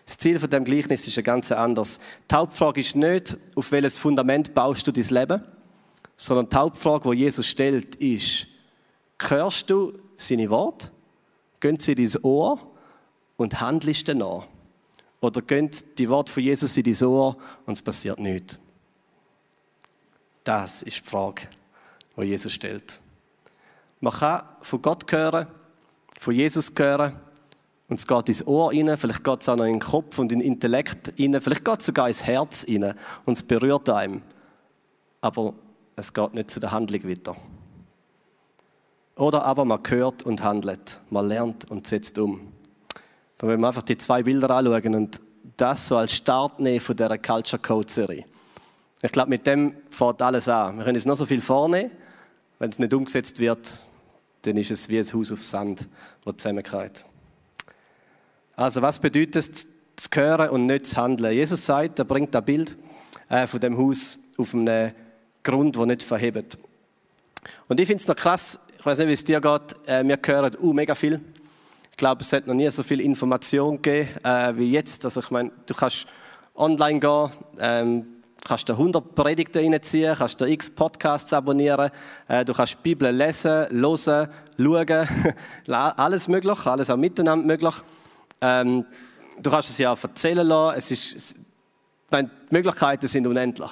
Das 0.06 0.18
Ziel 0.18 0.38
von 0.38 0.50
dem 0.50 0.64
Gleichnis 0.64 1.06
ist 1.06 1.18
ein 1.18 1.24
ganz 1.24 1.52
anderes. 1.52 2.00
Die 2.30 2.34
Hauptfrage 2.34 2.80
ist 2.80 2.96
nicht, 2.96 3.36
auf 3.54 3.72
welches 3.72 3.98
Fundament 3.98 4.54
baust 4.54 4.86
du 4.86 4.92
dein 4.92 5.04
Leben, 5.04 5.42
sondern 6.16 6.48
die 6.48 6.56
Hauptfrage, 6.56 7.10
die 7.10 7.16
Jesus 7.18 7.46
stellt, 7.46 7.94
ist, 7.96 8.46
hörst 9.18 9.70
du 9.70 9.98
seine 10.16 10.50
Worte? 10.50 10.90
Gehen 11.60 11.78
sie 11.78 11.92
in 11.92 12.10
dein 12.10 12.22
Ohr 12.22 12.60
und 13.36 13.60
handelst 13.60 14.08
danach? 14.08 14.46
Oder 15.20 15.42
gehen 15.42 15.70
die 15.98 16.08
Worte 16.08 16.32
von 16.32 16.42
Jesus 16.42 16.76
in 16.76 16.84
dein 16.84 17.08
Ohr 17.08 17.36
und 17.66 17.74
es 17.74 17.82
passiert 17.82 18.18
nichts? 18.18 18.58
Das 20.44 20.82
ist 20.82 21.04
die 21.04 21.08
Frage, 21.08 21.42
die 22.20 22.28
Jesus 22.28 22.52
stellt. 22.52 23.00
Man 24.00 24.12
kann 24.12 24.42
von 24.62 24.82
Gott 24.82 25.10
hören, 25.10 25.46
von 26.18 26.34
Jesus 26.34 26.72
hören 26.76 27.12
und 27.88 27.98
es 27.98 28.06
geht 28.06 28.28
ins 28.28 28.46
Ohr 28.46 28.70
rein, 28.72 28.96
vielleicht 28.96 29.24
geht 29.24 29.42
es 29.42 29.48
auch 29.48 29.56
noch 29.56 29.64
in 29.64 29.74
den 29.74 29.80
Kopf 29.80 30.18
und 30.18 30.32
in 30.32 30.40
den 30.40 30.46
Intellekt 30.46 31.12
rein, 31.18 31.40
vielleicht 31.40 31.64
geht 31.64 31.80
es 31.80 31.86
sogar 31.86 32.08
ins 32.08 32.24
Herz 32.24 32.66
rein 32.68 32.94
und 33.24 33.32
es 33.32 33.42
berührt 33.42 33.88
einem. 33.88 34.22
Aber 35.20 35.54
es 35.96 36.12
geht 36.14 36.34
nicht 36.34 36.50
zu 36.50 36.60
der 36.60 36.72
Handlung 36.72 37.04
weiter. 37.04 37.36
Oder 39.16 39.44
aber 39.44 39.66
man 39.66 39.80
hört 39.86 40.22
und 40.22 40.42
handelt, 40.42 40.98
man 41.10 41.28
lernt 41.28 41.70
und 41.70 41.86
setzt 41.86 42.18
um. 42.18 42.40
Da 43.36 43.46
wollen 43.46 43.60
wir 43.60 43.68
einfach 43.68 43.82
die 43.82 43.98
zwei 43.98 44.22
Bilder 44.22 44.50
anschauen 44.50 44.94
und 44.94 45.20
das 45.56 45.88
so 45.88 45.96
als 45.96 46.14
Start 46.14 46.58
nehmen 46.60 46.80
von 46.80 46.96
dieser 46.96 47.18
Culture 47.18 47.60
Code 47.60 47.90
Serie. 47.90 48.24
Ich 49.02 49.12
glaube, 49.12 49.30
mit 49.30 49.46
dem 49.46 49.74
fängt 49.90 50.22
alles 50.22 50.48
an. 50.48 50.78
Wir 50.78 50.84
können 50.84 50.96
uns 50.96 51.06
noch 51.06 51.16
so 51.16 51.26
viel 51.26 51.40
vornehmen, 51.40 51.90
wenn 52.60 52.70
es 52.70 52.78
nicht 52.78 52.94
umgesetzt 52.94 53.40
wird, 53.40 53.68
dann 54.42 54.56
ist 54.56 54.70
es 54.70 54.88
wie 54.88 54.98
ein 54.98 55.12
Haus 55.12 55.32
auf 55.32 55.42
Sand, 55.42 55.88
das 56.24 56.36
zusammenkommt. 56.36 57.04
Also, 58.54 58.82
was 58.82 58.98
bedeutet 58.98 59.36
es, 59.36 59.66
zu 59.96 60.08
hören 60.14 60.50
und 60.50 60.66
nicht 60.66 60.86
zu 60.86 60.96
handeln? 60.96 61.34
Jesus 61.34 61.66
sagt, 61.66 61.98
er 61.98 62.04
bringt 62.04 62.34
das 62.34 62.44
Bild 62.44 62.76
äh, 63.28 63.46
von 63.46 63.60
dem 63.60 63.76
Haus 63.76 64.18
auf 64.38 64.54
einem 64.54 64.92
Grund, 65.42 65.76
der 65.76 65.86
nicht 65.86 66.02
verhebt. 66.02 66.58
Und 67.68 67.80
ich 67.80 67.86
finde 67.86 68.02
es 68.02 68.08
noch 68.08 68.16
krass, 68.16 68.66
ich 68.78 68.84
weiß 68.84 68.98
nicht, 68.98 69.08
wie 69.08 69.12
es 69.14 69.24
dir 69.24 69.40
geht, 69.40 69.88
äh, 69.88 70.06
wir 70.06 70.18
hören 70.22 70.52
uh, 70.60 70.72
mega 70.72 70.94
viel. 70.94 71.20
Ich 71.90 71.96
glaube, 71.96 72.22
es 72.22 72.32
hat 72.32 72.46
noch 72.46 72.54
nie 72.54 72.70
so 72.70 72.82
viel 72.82 73.00
Information 73.00 73.80
gegeben 73.80 74.08
äh, 74.22 74.56
wie 74.56 74.70
jetzt. 74.70 75.04
Also 75.04 75.20
ich 75.20 75.30
meine, 75.30 75.50
du 75.66 75.74
kannst 75.74 76.06
online 76.54 77.00
gehen, 77.00 77.30
ähm, 77.58 78.06
kannst 78.44 78.68
dir 78.68 78.72
100 78.72 79.14
Predigten 79.14 79.72
reinziehen, 79.72 80.14
kannst 80.16 80.40
dir 80.40 80.46
x 80.46 80.70
Podcasts 80.70 81.32
abonnieren, 81.32 81.90
äh, 82.28 82.44
du 82.44 82.54
kannst 82.54 82.78
die 82.78 82.82
Bibel 82.82 83.10
lesen, 83.10 83.66
hören, 83.70 84.28
schauen, 84.56 85.08
alles 85.96 86.28
möglich, 86.28 86.66
alles 86.66 86.90
auch 86.90 86.96
miteinander 86.96 87.46
möglich. 87.46 87.74
Ähm, 88.40 88.84
du 89.40 89.50
kannst 89.50 89.70
es 89.70 89.78
ja 89.78 89.92
auch 89.92 90.02
erzählen 90.02 90.46
lassen. 90.46 90.78
Es 90.78 90.90
ist, 90.90 91.36
meine, 92.10 92.28
die 92.28 92.54
Möglichkeiten 92.54 93.06
sind 93.06 93.26
unendlich. 93.26 93.70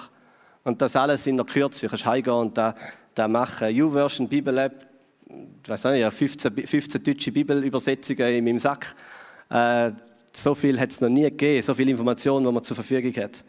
Und 0.64 0.80
das 0.82 0.96
alles 0.96 1.26
in 1.26 1.36
der 1.36 1.46
Kürze. 1.46 1.86
Du 1.86 1.90
kannst 1.90 2.06
heimgehen 2.06 2.36
und 2.36 2.58
da, 2.58 2.74
da 3.14 3.28
machen. 3.28 3.74
YouVersion, 3.74 4.28
Bibel-App, 4.28 4.86
ich 5.62 5.68
weiß 5.68 5.84
nicht, 5.84 6.12
15, 6.12 6.66
15 6.66 7.02
deutsche 7.02 7.32
Bibelübersetzungen 7.32 8.34
in 8.34 8.44
meinem 8.44 8.58
Sack. 8.58 8.94
Äh, 9.50 9.92
so 10.32 10.54
viel 10.54 10.78
hat 10.78 10.90
es 10.90 11.00
noch 11.00 11.08
nie 11.08 11.22
gegeben, 11.22 11.62
so 11.62 11.74
viele 11.74 11.90
Informationen, 11.90 12.46
die 12.46 12.52
man 12.52 12.62
zur 12.62 12.74
Verfügung 12.74 13.12
hat. 13.22 13.42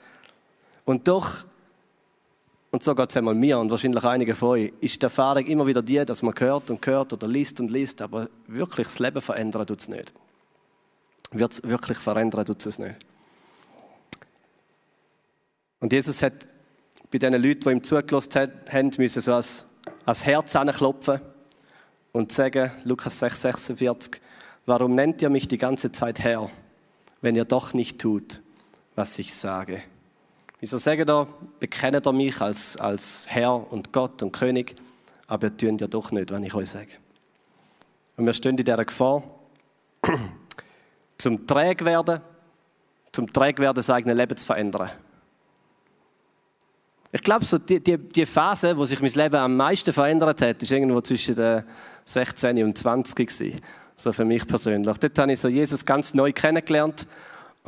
Und 0.89 1.07
doch, 1.07 1.45
und 2.71 2.83
so 2.83 2.95
geht 2.95 3.11
es 3.11 3.17
einmal 3.17 3.35
mir 3.35 3.59
und 3.59 3.69
wahrscheinlich 3.69 4.03
einige 4.03 4.33
von 4.33 4.49
euch, 4.49 4.73
ist 4.79 4.99
die 4.99 5.03
Erfahrung 5.03 5.45
immer 5.45 5.67
wieder 5.67 5.83
die, 5.83 6.03
dass 6.03 6.23
man 6.23 6.33
hört 6.35 6.71
und 6.71 6.83
hört 6.83 7.13
oder 7.13 7.27
liest 7.27 7.59
und 7.59 7.69
liest, 7.69 8.01
aber 8.01 8.27
wirklich 8.47 8.87
das 8.87 8.97
Leben 8.97 9.21
verändern 9.21 9.67
tut 9.67 9.81
es 9.81 9.87
nicht. 9.87 10.11
Wird 11.29 11.61
wirklich 11.61 11.99
verändern 11.99 12.43
tut 12.43 12.65
es 12.65 12.79
nicht. 12.79 12.95
Und 15.79 15.93
Jesus 15.93 16.23
hat 16.23 16.33
bei 17.11 17.19
den 17.19 17.33
Leuten, 17.33 17.61
die 17.65 17.69
ihm 17.69 17.83
zugelassen 17.83 18.51
haben, 18.71 18.91
müssen 18.97 19.21
so 19.21 19.35
als, 19.35 19.69
als 20.05 20.25
Herz 20.25 20.55
anklopfen 20.55 21.21
und 22.13 22.31
sagen, 22.31 22.71
Lukas 22.83 23.19
6, 23.19 23.41
46, 23.43 24.21
warum 24.65 24.95
nennt 24.95 25.21
ihr 25.21 25.29
mich 25.29 25.47
die 25.47 25.59
ganze 25.59 25.91
Zeit 25.91 26.17
Herr, 26.17 26.49
wenn 27.21 27.35
ihr 27.35 27.45
doch 27.45 27.75
nicht 27.75 28.01
tut, 28.01 28.39
was 28.95 29.19
ich 29.19 29.35
sage? 29.35 29.83
Wieso 30.59 30.77
sagen 30.77 31.07
ihr, 31.07 31.27
bekennt 31.59 32.05
ihr 32.05 32.11
mich 32.11 32.41
als, 32.41 32.75
als 32.77 33.25
Herr 33.27 33.71
und 33.71 33.93
Gott 33.93 34.21
und 34.21 34.33
König, 34.33 34.75
aber 35.27 35.47
ihr 35.47 35.57
tun 35.57 35.77
ja 35.77 35.87
doch 35.87 36.11
nicht, 36.11 36.31
wenn 36.31 36.43
ich 36.43 36.53
euch 36.53 36.69
sage. 36.69 36.91
Und 38.17 38.25
wir 38.25 38.33
stehen 38.33 38.57
in 38.57 38.65
dieser 38.65 38.83
Gefahr, 38.83 39.23
zum 41.17 41.47
träg 41.47 41.85
werden, 41.85 42.19
zum 43.13 43.31
träg 43.31 43.59
werden, 43.59 43.75
das 43.75 43.89
eigene 43.89 44.13
Leben 44.13 44.35
zu 44.35 44.45
verändern. 44.45 44.89
Ich 47.11 47.21
glaube, 47.21 47.45
so 47.45 47.57
die, 47.57 47.81
die, 47.81 47.97
die, 47.97 48.25
Phase, 48.25 48.77
wo 48.77 48.85
sich 48.85 48.99
mein 48.99 49.11
Leben 49.11 49.35
am 49.37 49.55
meisten 49.55 49.93
verändert 49.93 50.41
hat, 50.41 50.61
ist 50.61 50.71
irgendwo 50.71 51.01
zwischen 51.01 51.35
den 51.35 51.63
16 52.05 52.63
und 52.63 52.77
20 52.77 53.15
gewesen. 53.15 53.61
So 53.95 54.11
für 54.11 54.25
mich 54.25 54.45
persönlich. 54.45 54.97
Dort 54.97 55.17
habe 55.17 55.31
ich 55.31 55.39
so 55.39 55.47
Jesus 55.47 55.85
ganz 55.85 56.13
neu 56.13 56.31
kennengelernt 56.31 57.07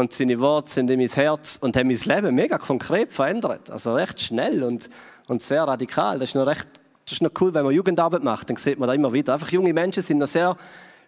und 0.01 0.12
seine 0.12 0.39
Worte 0.39 0.72
sind 0.72 0.89
in 0.89 1.00
mein 1.00 1.08
Herz 1.08 1.58
und 1.62 1.77
haben 1.77 1.88
mein 1.88 1.98
Leben 1.98 2.36
mega 2.36 2.58
konkret 2.58 3.13
verändert. 3.13 3.70
Also 3.70 3.93
recht 3.93 4.20
schnell 4.20 4.63
und, 4.63 4.89
und 5.27 5.43
sehr 5.43 5.63
radikal. 5.63 6.17
Das 6.17 6.29
ist 6.29 6.36
noch 6.36 6.48
recht, 6.48 6.67
das 7.05 7.13
ist 7.13 7.22
noch 7.22 7.29
cool, 7.39 7.53
wenn 7.53 7.63
man 7.63 7.74
Jugendarbeit 7.74 8.24
macht, 8.24 8.50
dann 8.50 8.58
sieht 8.58 8.79
man 8.79 8.88
da 8.88 8.96
immer 8.96 9.13
wieder. 9.13 9.34
Einfach 9.34 9.51
junge 9.51 9.74
Menschen 9.74 10.01
sind 10.01 10.17
noch 10.17 10.27
sehr 10.27 10.58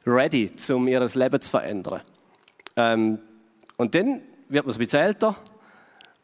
ready, 0.05 0.51
um 0.69 0.88
ihr 0.88 1.00
Leben 1.00 1.41
zu 1.41 1.50
verändern. 1.50 2.01
Ähm, 2.75 3.17
und 3.77 3.95
dann 3.95 4.21
wird 4.47 4.65
man 4.67 4.75
ein 4.75 4.77
bisschen 4.77 5.00
älter 5.00 5.35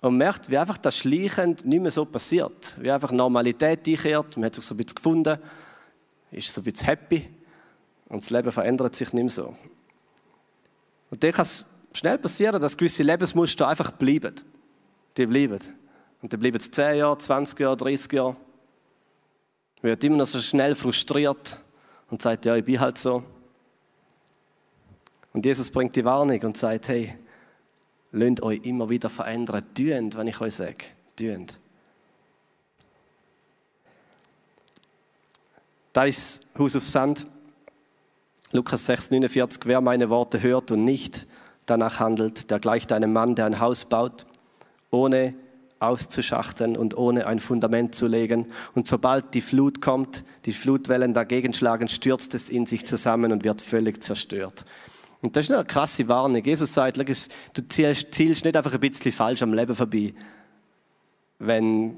und 0.01 0.17
merkt, 0.17 0.51
wie 0.51 0.57
einfach 0.57 0.77
das 0.77 0.95
schleichend 0.95 1.65
nicht 1.65 1.81
mehr 1.81 1.91
so 1.91 2.05
passiert. 2.05 2.75
Wie 2.79 2.91
einfach 2.91 3.11
Normalität 3.11 3.87
einkehrt, 3.87 4.37
man 4.37 4.45
hat 4.45 4.55
sich 4.55 4.63
so 4.63 4.75
ein 4.75 4.77
bisschen 4.77 4.95
gefunden, 4.95 5.39
ist 6.31 6.53
so 6.53 6.61
ein 6.61 6.65
bisschen 6.65 6.85
happy 6.85 7.27
und 8.09 8.21
das 8.21 8.29
Leben 8.29 8.51
verändert 8.51 8.95
sich 8.95 9.11
nicht 9.11 9.23
mehr 9.23 9.31
so. 9.31 9.55
Und 11.09 11.23
dann 11.23 11.31
kann 11.31 11.41
es 11.41 11.78
schnell 11.93 12.17
passieren, 12.17 12.61
dass 12.61 12.77
gewisse 12.77 13.03
Lebensmuster 13.03 13.67
einfach 13.67 13.91
bleiben. 13.91 14.35
Die 15.17 15.25
bleiben. 15.25 15.59
Und 16.21 16.33
dann 16.33 16.39
bleiben 16.39 16.57
es 16.57 16.71
10 16.71 16.97
Jahre, 16.97 17.17
20 17.17 17.59
Jahre, 17.59 17.77
30 17.77 18.11
Jahre. 18.13 18.35
Man 19.81 19.91
wird 19.91 20.03
immer 20.03 20.17
noch 20.17 20.25
so 20.25 20.39
schnell 20.39 20.75
frustriert 20.75 21.57
und 22.09 22.21
sagt, 22.21 22.45
ja, 22.45 22.55
ich 22.55 22.65
bin 22.65 22.79
halt 22.79 22.97
so. 22.97 23.23
Und 25.31 25.45
Jesus 25.45 25.69
bringt 25.69 25.95
die 25.95 26.03
Warnung 26.03 26.41
und 26.41 26.57
sagt, 26.57 26.87
hey, 26.89 27.15
lasst 28.11 28.41
euch 28.41 28.59
immer 28.63 28.89
wieder 28.89 29.09
verändern. 29.09 29.63
Tüend, 29.73 30.17
wenn 30.17 30.27
ich 30.27 30.41
euch 30.41 30.55
sage. 30.55 30.85
Tüend. 31.15 31.59
Da 35.93 36.05
ist 36.05 36.47
Haus 36.57 36.75
auf 36.75 36.85
Sand. 36.85 37.25
Lukas 38.51 38.85
6, 38.85 39.11
49. 39.11 39.61
Wer 39.65 39.81
meine 39.81 40.09
Worte 40.09 40.41
hört 40.41 40.71
und 40.71 40.83
nicht 40.83 41.27
danach 41.69 41.99
handelt, 41.99 42.49
der 42.51 42.59
gleicht 42.59 42.91
einem 42.91 43.13
Mann, 43.13 43.35
der 43.35 43.45
ein 43.45 43.59
Haus 43.59 43.85
baut, 43.85 44.25
ohne 44.91 45.33
auszuschachten 45.79 46.75
und 46.75 46.97
ohne 46.97 47.25
ein 47.25 47.39
Fundament 47.39 47.95
zu 47.95 48.07
legen. 48.07 48.47
Und 48.75 48.87
sobald 48.87 49.33
die 49.33 49.41
Flut 49.41 49.81
kommt, 49.81 50.23
die 50.45 50.53
Flutwellen 50.53 51.13
dagegen 51.13 51.53
schlagen, 51.53 51.87
stürzt 51.87 52.35
es 52.35 52.49
in 52.49 52.65
sich 52.65 52.85
zusammen 52.85 53.31
und 53.31 53.43
wird 53.43 53.61
völlig 53.61 54.03
zerstört. 54.03 54.65
Und 55.21 55.35
das 55.35 55.45
ist 55.45 55.51
eine 55.51 55.65
krasse 55.65 56.07
Warnung. 56.07 56.43
Jesus 56.43 56.73
sagt, 56.73 56.97
du 56.97 57.67
zielst, 57.67 58.45
nicht 58.45 58.55
einfach 58.55 58.73
ein 58.73 58.79
bisschen 58.79 59.11
falsch 59.11 59.41
am 59.41 59.53
Leben 59.53 59.75
vorbei, 59.75 60.13
wenn 61.39 61.97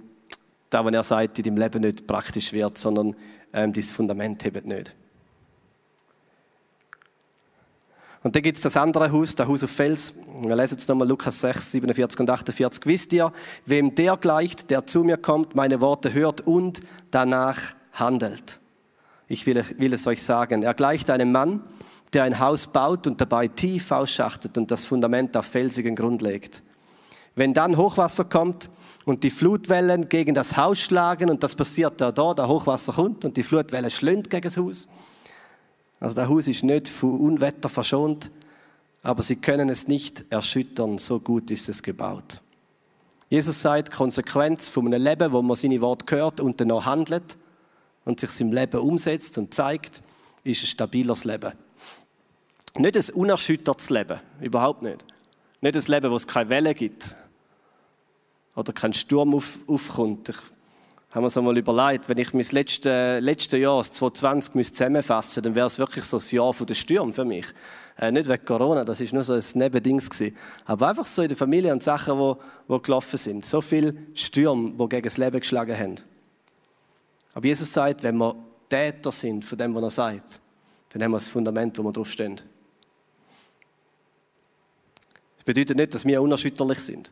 da, 0.70 0.86
was 0.86 0.94
er 0.94 1.04
sagt, 1.04 1.40
in 1.40 1.44
deinem 1.46 1.58
Leben 1.58 1.82
nicht 1.82 2.08
praktisch 2.08 2.54
wird, 2.54 2.78
sondern 2.78 3.16
ähm, 3.54 3.74
dein 3.74 3.84
Fundament 3.84 4.44
hebt 4.44 4.66
nicht. 4.66 4.96
Und 8.24 8.36
dann 8.36 8.44
gibt 8.44 8.58
es 8.58 8.64
das 8.64 8.78
andere 8.78 9.12
Haus, 9.12 9.34
das 9.34 9.48
Haus 9.48 9.64
auf 9.64 9.72
Fels. 9.72 10.14
Wir 10.42 10.56
lesen 10.56 10.76
jetzt 10.76 10.88
nochmal 10.88 11.08
Lukas 11.08 11.42
6, 11.42 11.72
47 11.72 12.20
und 12.20 12.30
48. 12.30 12.86
Wisst 12.86 13.14
ihr, 13.14 13.32
wem 13.66 13.96
der 13.96 14.16
gleicht, 14.18 14.70
der 14.70 14.86
zu 14.86 15.04
mir 15.04 15.18
kommt, 15.18 15.56
meine 15.56 15.82
Worte 15.82 16.14
hört 16.14 16.42
und 16.42 16.82
danach 17.10 17.60
handelt? 17.94 18.60
Ich 19.28 19.46
will, 19.48 19.64
will 19.78 19.94
es 19.94 20.06
euch 20.06 20.22
sagen. 20.22 20.62
Er 20.62 20.76
gleicht 20.76 21.10
einem 21.10 21.32
Mann, 21.32 21.64
der 22.14 22.24
ein 22.24 22.40
Haus 22.40 22.68
baut 22.68 23.08
und 23.08 23.20
dabei 23.20 23.48
tief 23.48 23.92
ausschachtet 23.92 24.58
und 24.58 24.70
das 24.70 24.86
Fundament 24.86 25.36
auf 25.36 25.46
felsigen 25.46 25.96
Grund 25.96 26.22
legt. 26.22 26.62
Wenn 27.34 27.54
dann 27.54 27.78
Hochwasser 27.78 28.26
kommt 28.26 28.70
und 29.06 29.24
die 29.24 29.30
Flutwellen 29.30 30.10
gegen 30.10 30.36
das 30.36 30.58
Haus 30.58 30.80
schlagen 30.80 31.30
und 31.30 31.42
das 31.44 31.56
passiert 31.56 32.00
da, 32.02 32.12
da, 32.12 32.34
der 32.34 32.48
Hochwasser 32.48 32.94
kommt 32.94 33.26
und 33.26 33.38
die 33.38 33.44
Flutwelle 33.44 33.90
schlönt 33.90 34.30
gegen 34.30 34.44
das 34.44 34.58
Haus. 34.58 34.88
Also 36.02 36.16
das 36.16 36.28
Haus 36.28 36.48
ist 36.48 36.64
nicht 36.64 36.90
von 36.90 37.20
Unwetter 37.20 37.70
verschont, 37.70 38.32
aber 39.04 39.22
sie 39.22 39.38
können 39.38 39.70
es 39.70 39.88
nicht 39.88 40.26
erschüttern, 40.32 40.98
so 40.98 41.20
gut 41.20 41.50
ist 41.52 41.70
es 41.70 41.82
gebaut. 41.82 42.42
Jesus 43.30 43.62
sagt, 43.62 43.92
Konsequenz 43.92 44.68
von 44.68 44.88
einem 44.88 45.02
Leben, 45.02 45.32
wo 45.32 45.42
man 45.42 45.56
seine 45.56 45.80
Worte 45.80 46.18
hört 46.18 46.40
und 46.42 46.60
dann 46.60 46.72
auch 46.72 46.86
handelt 46.86 47.38
und 48.04 48.20
sich 48.20 48.42
im 48.42 48.52
Leben 48.52 48.82
umsetzt 48.82 49.38
und 49.38 49.54
zeigt, 49.54 50.02
ist 50.44 50.64
ein 50.64 50.68
stabiles 50.68 51.24
Leben. 51.24 51.54
Nicht 52.78 52.98
ein 52.98 53.14
unerschüttertes 53.14 53.90
Leben, 53.92 54.20
überhaupt 54.42 54.82
nicht. 54.82 55.06
Nicht 55.62 55.76
ein 55.76 55.84
Leben, 55.86 56.12
wo 56.12 56.16
es 56.16 56.28
keine 56.28 56.50
Welle 56.50 56.74
gibt 56.74 57.16
oder 58.56 58.74
kein 58.74 58.94
Sturm 58.94 59.36
auf, 59.36 59.60
aufkommt. 59.68 60.30
Ich 60.30 60.36
habe 61.12 61.24
mir 61.24 61.30
so 61.30 61.42
mal 61.42 61.58
überlegt, 61.58 62.08
wenn 62.08 62.18
ich 62.18 62.34
mein 62.34 62.46
letztes 62.52 63.22
letzte 63.22 63.58
Jahr, 63.58 63.80
das 63.80 63.92
2020, 63.94 64.74
zusammenfassen 64.74 65.28
müsste, 65.28 65.42
dann 65.42 65.56
wäre 65.56 65.68
es 65.68 65.78
wirklich 65.78 66.06
so 66.06 66.18
ein 66.18 66.24
Jahr 66.30 66.54
der 66.54 66.74
Sturm 66.74 67.12
für 67.12 67.26
mich. 67.26 67.46
Äh, 67.98 68.12
nicht 68.12 68.30
wegen 68.30 68.46
Corona, 68.46 68.86
das 68.86 69.02
ist 69.02 69.12
nur 69.12 69.24
so 69.24 69.34
ein 69.34 69.44
Nebendings 69.56 70.10
gewesen. 70.10 70.38
Aber 70.66 70.88
einfach 70.88 71.06
so 71.06 71.22
in 71.22 71.28
der 71.28 71.38
Familie 71.38 71.74
und 71.74 71.84
Sachen, 71.84 72.18
wo, 72.18 72.38
wo 72.68 72.80
gelaufen 72.80 73.18
sind. 73.18 73.46
So 73.46 73.60
viele 73.60 73.94
Stürme, 74.14 74.72
die 74.72 74.90
gegen 74.90 75.04
das 75.04 75.18
Leben 75.18 75.40
geschlagen 75.40 75.78
haben. 75.78 75.96
Aber 77.34 77.46
Jesus 77.46 77.72
sagt, 77.72 78.04
wenn 78.04 78.18
wir 78.18 78.36
Täter 78.70 79.12
sind 79.12 79.44
von 79.44 79.58
dem, 79.58 79.76
was 79.76 79.84
er 79.84 79.90
sagt, 79.90 80.40
dann 80.90 81.04
haben 81.04 81.12
wir 81.12 81.18
das 81.18 81.28
Fundament, 81.28 81.78
wo 81.78 81.84
wir 81.84 81.92
drauf 81.92 82.10
stehen. 82.10 82.40
Das 85.36 85.44
bedeutet 85.44 85.76
nicht, 85.76 85.94
dass 85.94 86.06
wir 86.06 86.22
unerschütterlich 86.22 86.80
sind. 86.80 87.12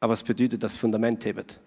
Aber 0.00 0.12
es 0.12 0.22
bedeutet, 0.22 0.62
dass 0.62 0.72
das 0.72 0.80
Fundament 0.80 1.24
hebt. 1.24 1.58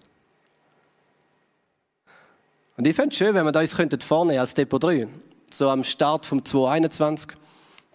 Und 2.82 2.88
ich 2.88 2.96
fände 2.96 3.14
es 3.14 3.20
schön, 3.20 3.36
wenn 3.36 3.46
wir 3.46 3.56
uns 3.56 3.76
könnten 3.76 4.02
vorne 4.02 4.40
als 4.40 4.56
Depot 4.56 4.84
3, 4.84 5.08
so 5.52 5.70
am 5.70 5.84
Start 5.84 6.26
vom 6.26 6.44
2021, 6.44 7.38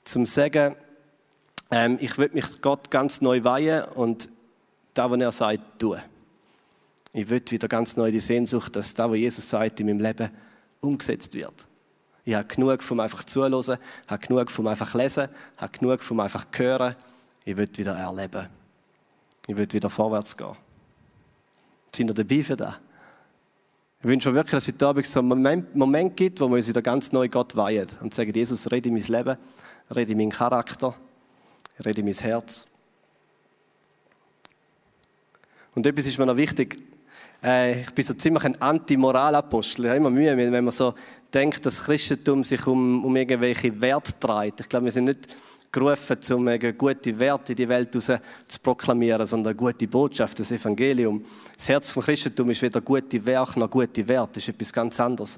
zum 0.04 0.24
sagen, 0.24 0.76
ähm, 1.72 1.98
ich 2.00 2.16
will 2.18 2.30
mich 2.32 2.60
Gott 2.60 2.88
ganz 2.88 3.20
neu 3.20 3.42
weihen 3.42 3.82
und 3.96 4.28
da, 4.94 5.10
was 5.10 5.20
er 5.20 5.32
sagt, 5.32 5.80
tun. 5.80 6.00
Ich 7.12 7.28
will 7.28 7.42
wieder 7.48 7.66
ganz 7.66 7.96
neu 7.96 8.12
die 8.12 8.20
Sehnsucht, 8.20 8.76
dass 8.76 8.94
da, 8.94 9.10
was 9.10 9.16
Jesus 9.16 9.50
sagt, 9.50 9.80
in 9.80 9.86
meinem 9.86 9.98
Leben 9.98 10.30
umgesetzt 10.80 11.34
wird. 11.34 11.66
Ich 12.24 12.36
habe 12.36 12.46
genug 12.46 12.80
vom 12.84 13.00
einfach 13.00 13.24
zuhören, 13.24 13.78
habe 14.06 14.24
genug 14.24 14.52
vom 14.52 14.68
einfach 14.68 14.94
lesen, 14.94 15.28
habe 15.56 15.76
genug 15.76 16.04
vom 16.04 16.20
einfach 16.20 16.46
hören. 16.54 16.94
Ich 17.44 17.56
will 17.56 17.68
wieder 17.74 17.96
erleben. 17.96 18.46
Ich 19.48 19.56
will 19.56 19.66
wieder 19.72 19.90
vorwärts 19.90 20.36
gehen. 20.36 20.54
Sind 21.92 22.08
ihr 22.08 22.14
dabei 22.14 22.44
für 22.44 22.56
das? 22.56 22.74
Ich 24.00 24.04
wünsche 24.06 24.28
mir 24.28 24.34
wirklich, 24.34 24.52
dass 24.52 24.68
es 24.68 24.74
heute 24.74 24.86
Abend 24.86 25.06
so 25.06 25.20
einen 25.20 25.66
Moment, 25.72 26.16
gibt, 26.16 26.40
wo 26.40 26.48
wir 26.48 26.56
uns 26.56 26.68
wieder 26.68 26.82
ganz 26.82 27.12
neu 27.12 27.28
Gott 27.28 27.56
weihen 27.56 27.88
und 28.02 28.12
sagen, 28.12 28.30
Jesus, 28.32 28.70
rede 28.70 28.88
in 28.90 28.94
mein 28.94 29.02
Leben, 29.02 29.38
rede 29.94 30.12
in 30.12 30.18
meinen 30.18 30.30
Charakter, 30.30 30.94
rede 31.84 32.00
in 32.00 32.06
mein 32.06 32.14
Herz. 32.14 32.68
Und 35.74 35.86
etwas 35.86 36.06
ist 36.06 36.18
mir 36.18 36.26
noch 36.26 36.36
wichtig. 36.36 36.78
Äh, 37.42 37.80
ich 37.80 37.90
bin 37.92 38.04
so 38.04 38.12
ziemlich 38.12 38.44
ein 38.44 38.60
Anti-Moralapostel. 38.60 39.86
Ich 39.86 39.88
habe 39.88 39.96
immer 39.96 40.10
Mühe, 40.10 40.36
wenn 40.36 40.64
man 40.64 40.70
so 40.70 40.94
denkt, 41.32 41.64
dass 41.64 41.84
Christentum 41.84 42.44
sich 42.44 42.66
um, 42.66 43.02
um 43.02 43.16
irgendwelche 43.16 43.80
Werte 43.80 44.12
dreht. 44.20 44.60
Ich 44.60 44.68
glaube, 44.68 44.84
wir 44.84 44.92
sind 44.92 45.04
nicht 45.04 45.34
gerufen, 45.72 46.18
um 46.32 46.46
gute 46.78 47.18
Werte 47.18 47.52
in 47.52 47.56
die 47.56 47.68
Welt 47.68 47.92
zu 47.92 48.18
proklamieren, 48.62 49.26
sondern 49.26 49.52
eine 49.52 49.56
gute 49.56 49.86
Botschaft, 49.86 50.38
das 50.38 50.52
Evangelium. 50.52 51.24
Das 51.56 51.68
Herz 51.68 51.90
vom 51.90 52.02
Christentum 52.02 52.50
ist 52.50 52.62
weder 52.62 52.80
gute 52.80 53.24
Werke 53.24 53.58
noch 53.58 53.70
gute 53.70 54.06
Werte, 54.06 54.34
das 54.34 54.44
ist 54.44 54.48
etwas 54.50 54.72
ganz 54.72 55.00
anderes. 55.00 55.36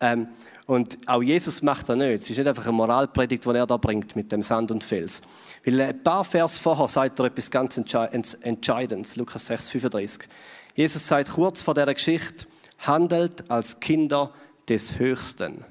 Ähm, 0.00 0.28
und 0.66 0.98
auch 1.06 1.22
Jesus 1.22 1.62
macht 1.62 1.88
das 1.88 1.96
nicht. 1.96 2.22
Es 2.22 2.30
ist 2.30 2.36
nicht 2.36 2.46
einfach 2.46 2.64
eine 2.64 2.72
Moralpredigt, 2.72 3.42
die 3.42 3.48
er 3.48 3.66
da 3.66 3.78
bringt 3.78 4.14
mit 4.14 4.30
dem 4.30 4.42
Sand 4.42 4.70
und 4.70 4.84
Fels. 4.84 5.22
Weil 5.64 5.80
ein 5.80 6.02
paar 6.02 6.24
Vers 6.24 6.58
vorher 6.58 6.88
sagt 6.88 7.18
er 7.20 7.24
etwas 7.24 7.50
ganz 7.50 7.78
Entscheidendes, 7.78 9.16
Lukas 9.16 9.46
6, 9.46 9.70
35. 9.70 10.28
Jesus 10.74 11.06
sagt 11.06 11.30
kurz 11.30 11.62
vor 11.62 11.72
der 11.72 11.92
Geschichte, 11.94 12.46
handelt 12.80 13.50
als 13.50 13.80
Kinder 13.80 14.34
des 14.68 14.98
Höchsten. 14.98 15.64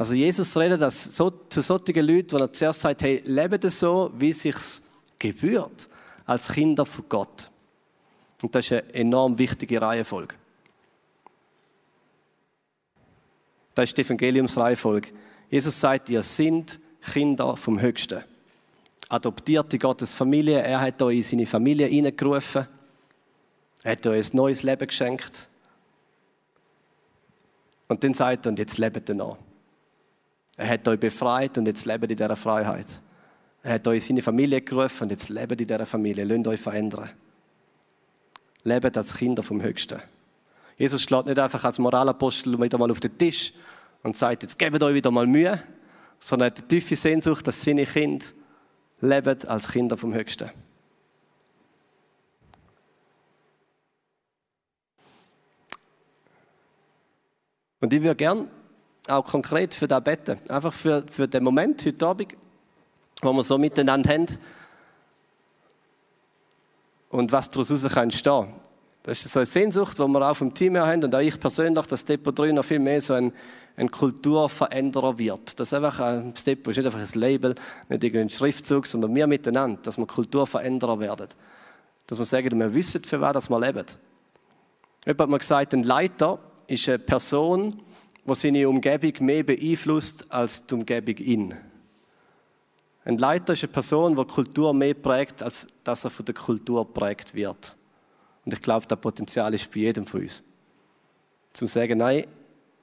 Also 0.00 0.14
Jesus 0.14 0.56
redet 0.56 0.80
das 0.80 1.14
so, 1.14 1.28
zu 1.28 1.60
solchen 1.60 2.06
Leuten, 2.06 2.32
wo 2.32 2.38
er 2.38 2.50
zuerst 2.50 2.80
sagt, 2.80 3.02
hey, 3.02 3.22
lebt 3.26 3.70
so, 3.70 4.10
wie 4.16 4.30
es 4.30 4.40
sich 4.40 4.56
gebührt, 5.18 5.90
als 6.24 6.48
Kinder 6.48 6.86
von 6.86 7.04
Gott. 7.06 7.50
Und 8.40 8.54
das 8.54 8.64
ist 8.64 8.72
eine 8.72 8.94
enorm 8.94 9.38
wichtige 9.38 9.78
Reihenfolge. 9.78 10.36
Das 13.74 13.90
ist 13.90 13.98
die 13.98 14.00
Evangeliumsreihenfolge. 14.00 15.10
Jesus 15.50 15.78
sagt, 15.78 16.08
ihr 16.08 16.22
seid 16.22 16.78
Kinder 17.02 17.54
vom 17.58 17.78
Höchsten. 17.78 18.24
Adoptierte 19.10 19.78
Gottes 19.78 20.14
Familie, 20.14 20.62
er 20.62 20.80
hat 20.80 21.02
euch 21.02 21.16
in 21.18 21.22
seine 21.24 21.46
Familie 21.46 21.88
hineingerufen. 21.88 22.66
Er 23.82 23.92
hat 23.92 24.06
euch 24.06 24.32
ein 24.32 24.36
neues 24.38 24.62
Leben 24.62 24.86
geschenkt. 24.86 25.46
Und 27.86 28.02
dann 28.02 28.14
sagt 28.14 28.46
er, 28.46 28.48
und 28.48 28.58
jetzt 28.58 28.78
lebt 28.78 29.06
ihr 29.06 29.14
noch. 29.14 29.36
Er 30.60 30.68
hat 30.68 30.86
euch 30.88 31.00
befreit 31.00 31.56
und 31.56 31.64
jetzt 31.64 31.86
lebt 31.86 32.02
in 32.10 32.16
dieser 32.18 32.36
Freiheit. 32.36 32.84
Er 33.62 33.76
hat 33.76 33.88
euch 33.88 33.96
in 33.96 34.00
seine 34.00 34.22
Familie 34.22 34.60
gerufen 34.60 35.04
und 35.04 35.10
jetzt 35.10 35.30
lebt 35.30 35.52
in 35.52 35.66
dieser 35.66 35.86
Familie. 35.86 36.22
Lasst 36.22 36.46
euch 36.48 36.60
verändern. 36.60 37.08
Lebt 38.64 38.98
als 38.98 39.16
Kinder 39.16 39.42
vom 39.42 39.62
Höchsten. 39.62 40.02
Jesus 40.76 41.00
schlägt 41.00 41.24
nicht 41.24 41.38
einfach 41.38 41.64
als 41.64 41.78
Moralapostel 41.78 42.60
wieder 42.60 42.76
mal 42.76 42.90
auf 42.90 43.00
den 43.00 43.16
Tisch 43.16 43.54
und 44.02 44.18
sagt, 44.18 44.42
jetzt 44.42 44.58
gebt 44.58 44.82
euch 44.82 44.92
wieder 44.92 45.10
mal 45.10 45.26
Mühe, 45.26 45.62
sondern 46.18 46.48
er 46.48 46.50
hat 46.50 46.58
die 46.58 46.68
tiefe 46.76 46.94
Sehnsucht, 46.94 47.48
dass 47.48 47.64
seine 47.64 47.86
Kinder 47.86 48.26
leben 49.00 49.42
als 49.48 49.66
Kinder 49.66 49.96
vom 49.96 50.12
Höchsten. 50.12 50.50
Und 57.80 57.94
ich 57.94 58.02
würde 58.02 58.16
gerne 58.16 58.59
auch 59.08 59.24
konkret 59.24 59.74
für 59.74 59.88
das 59.88 60.02
beten. 60.02 60.38
Einfach 60.48 60.72
für, 60.72 61.04
für 61.10 61.26
den 61.26 61.44
Moment 61.44 61.84
heute 61.84 62.06
Abend, 62.06 62.36
wo 63.22 63.32
wir 63.32 63.42
so 63.42 63.58
miteinander 63.58 64.10
haben. 64.10 64.26
Und 67.10 67.32
was 67.32 67.50
daraus 67.50 67.70
entstehen 67.70 68.22
kann. 68.22 68.54
Das 69.02 69.24
ist 69.24 69.32
so 69.32 69.40
eine 69.40 69.46
Sehnsucht, 69.46 69.98
die 69.98 70.06
wir 70.06 70.30
auch 70.30 70.36
vom 70.36 70.52
Team 70.52 70.74
her 70.74 70.86
haben 70.86 71.02
und 71.02 71.14
auch 71.14 71.20
ich 71.20 71.40
persönlich, 71.40 71.86
dass 71.86 72.04
Depot 72.04 72.38
3 72.38 72.52
noch 72.52 72.64
viel 72.64 72.78
mehr 72.78 73.00
so 73.00 73.14
ein, 73.14 73.32
ein 73.76 73.90
Kulturveränderer 73.90 75.18
wird. 75.18 75.58
Das, 75.58 75.72
einfach, 75.72 75.98
das 75.98 76.44
Depot 76.44 76.70
ist 76.70 76.76
nicht 76.76 76.86
einfach 76.86 77.00
ein 77.00 77.20
Label, 77.20 77.54
nicht 77.88 78.04
irgendein 78.04 78.28
Schriftzug, 78.28 78.86
sondern 78.86 79.14
wir 79.14 79.26
miteinander, 79.26 79.80
dass 79.82 79.96
wir 79.96 80.06
Kulturveränderer 80.06 81.00
werden. 81.00 81.28
Dass 82.06 82.18
wir 82.18 82.26
sagen, 82.26 82.58
wir 82.58 82.74
wissen, 82.74 83.02
für 83.02 83.20
was 83.20 83.48
wir 83.48 83.60
leben. 83.60 83.86
Jemand 85.06 85.20
hat 85.20 85.28
mir 85.30 85.38
gesagt, 85.38 85.72
ein 85.72 85.82
Leiter 85.82 86.38
ist 86.66 86.88
eine 86.88 86.98
Person, 86.98 87.82
die 88.30 88.40
seine 88.40 88.68
Umgebung 88.68 89.12
mehr 89.26 89.42
beeinflusst 89.42 90.30
als 90.30 90.66
die 90.66 90.74
Umgebung 90.74 91.16
ihn. 91.16 91.54
Ein 93.04 93.16
Leiter 93.16 93.54
ist 93.54 93.64
eine 93.64 93.72
Person, 93.72 94.14
die 94.14 94.24
Kultur 94.24 94.72
mehr 94.72 94.94
prägt, 94.94 95.42
als 95.42 95.82
dass 95.82 96.04
er 96.04 96.10
von 96.10 96.24
der 96.24 96.34
Kultur 96.34 96.92
prägt 96.92 97.34
wird. 97.34 97.74
Und 98.44 98.52
ich 98.52 98.62
glaube, 98.62 98.86
das 98.86 99.00
Potenzial 99.00 99.52
ist 99.54 99.70
bei 99.72 99.80
jedem 99.80 100.06
von 100.06 100.20
uns. 100.20 100.42
Zum 101.52 101.66
zu 101.66 101.74
sagen, 101.74 101.98
nein, 101.98 102.26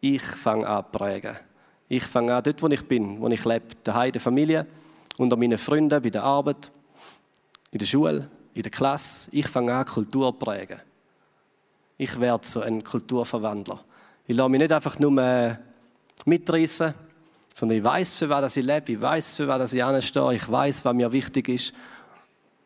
ich 0.01 0.21
fange 0.21 0.67
an 0.67 0.83
zu 0.83 0.97
prägen. 0.97 1.35
Ich 1.87 2.03
fange 2.03 2.35
an 2.35 2.43
dort, 2.43 2.61
wo 2.61 2.67
ich 2.67 2.85
bin, 2.85 3.21
wo 3.21 3.27
ich 3.29 3.45
lebe, 3.45 3.67
daheim 3.83 4.07
in 4.07 4.11
der 4.13 4.21
Familie, 4.21 4.67
unter 5.17 5.37
meinen 5.37 5.57
Freunden, 5.57 6.01
bei 6.01 6.09
der 6.09 6.23
Arbeit, 6.23 6.69
in 7.71 7.79
der 7.79 7.85
Schule, 7.85 8.29
in 8.53 8.63
der 8.63 8.71
Klasse. 8.71 9.29
Ich 9.31 9.47
fange 9.47 9.73
an, 9.73 9.85
Kultur 9.85 10.31
zu 10.33 10.45
prägen. 10.45 10.79
Ich 11.97 12.19
werde 12.19 12.45
so 12.45 12.59
ein 12.61 12.83
Kulturverwandler. 12.83 13.83
Ich 14.29 14.35
lasse 14.35 14.49
mich 14.49 14.59
nicht 14.59 14.73
einfach 14.73 14.99
nur 14.99 15.17
äh, 15.23 15.55
mitreißen, 16.25 16.93
sondern 17.53 17.77
ich 17.77 17.83
weiß, 17.83 18.13
für 18.13 18.27
was 18.27 18.57
ich 18.57 18.65
lebe, 18.65 18.91
ich 18.91 19.01
weiß, 19.01 19.35
für 19.35 19.47
was 19.47 19.71
ich 19.71 19.81
anstehe, 19.81 20.35
ich 20.35 20.51
weiß, 20.51 20.83
was 20.83 20.93
mir 20.93 21.09
wichtig 21.13 21.47
ist 21.47 21.73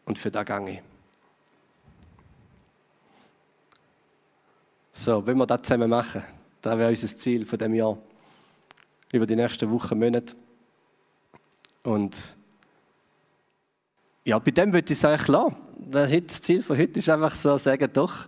und 0.06 0.17
für 0.17 0.32
das 0.32 0.43
gehe 0.43 0.71
ich. 0.71 0.82
So, 4.91 5.26
wenn 5.26 5.38
wir 5.38 5.45
das 5.45 5.62
zusammen 5.62 5.91
machen, 5.91 6.24
das 6.62 6.78
wäre 6.78 6.89
unser 6.89 7.08
Ziel 7.15 7.45
von 7.45 7.60
dem 7.60 7.76
Jahr. 7.76 7.95
Über 9.13 9.28
die 9.28 9.36
nächsten 9.36 9.69
Wochen, 9.71 10.00
Monate. 10.00 10.34
Und 11.84 12.36
ja, 14.26 14.39
bei 14.39 14.52
dem 14.52 14.74
würde 14.74 14.91
ich 14.91 14.97
sagen, 14.97 15.21
klar, 15.21 15.56
das 15.78 16.41
Ziel 16.41 16.63
von 16.63 16.78
heute 16.78 16.97
ist 17.00 17.10
einfach 17.10 17.36
so, 17.36 17.56
sagen 17.58 17.89
doch, 17.93 18.26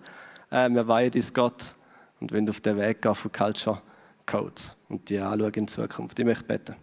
äh, 0.51 0.69
wir 0.69 0.87
weihen 0.87 1.11
uns 1.13 1.33
Gott 1.33 1.73
und 2.23 2.31
wenn 2.31 2.49
auf 2.49 2.61
den 2.61 2.77
Weg 2.77 3.01
gehen 3.01 3.15
von 3.15 3.31
Culture 3.33 3.81
Codes 4.25 4.85
und 4.87 5.09
die 5.09 5.19
anschauen 5.19 5.53
in 5.55 5.67
Zukunft. 5.67 6.17
Ich 6.17 6.23
möchte 6.23 6.45
beten. 6.45 6.77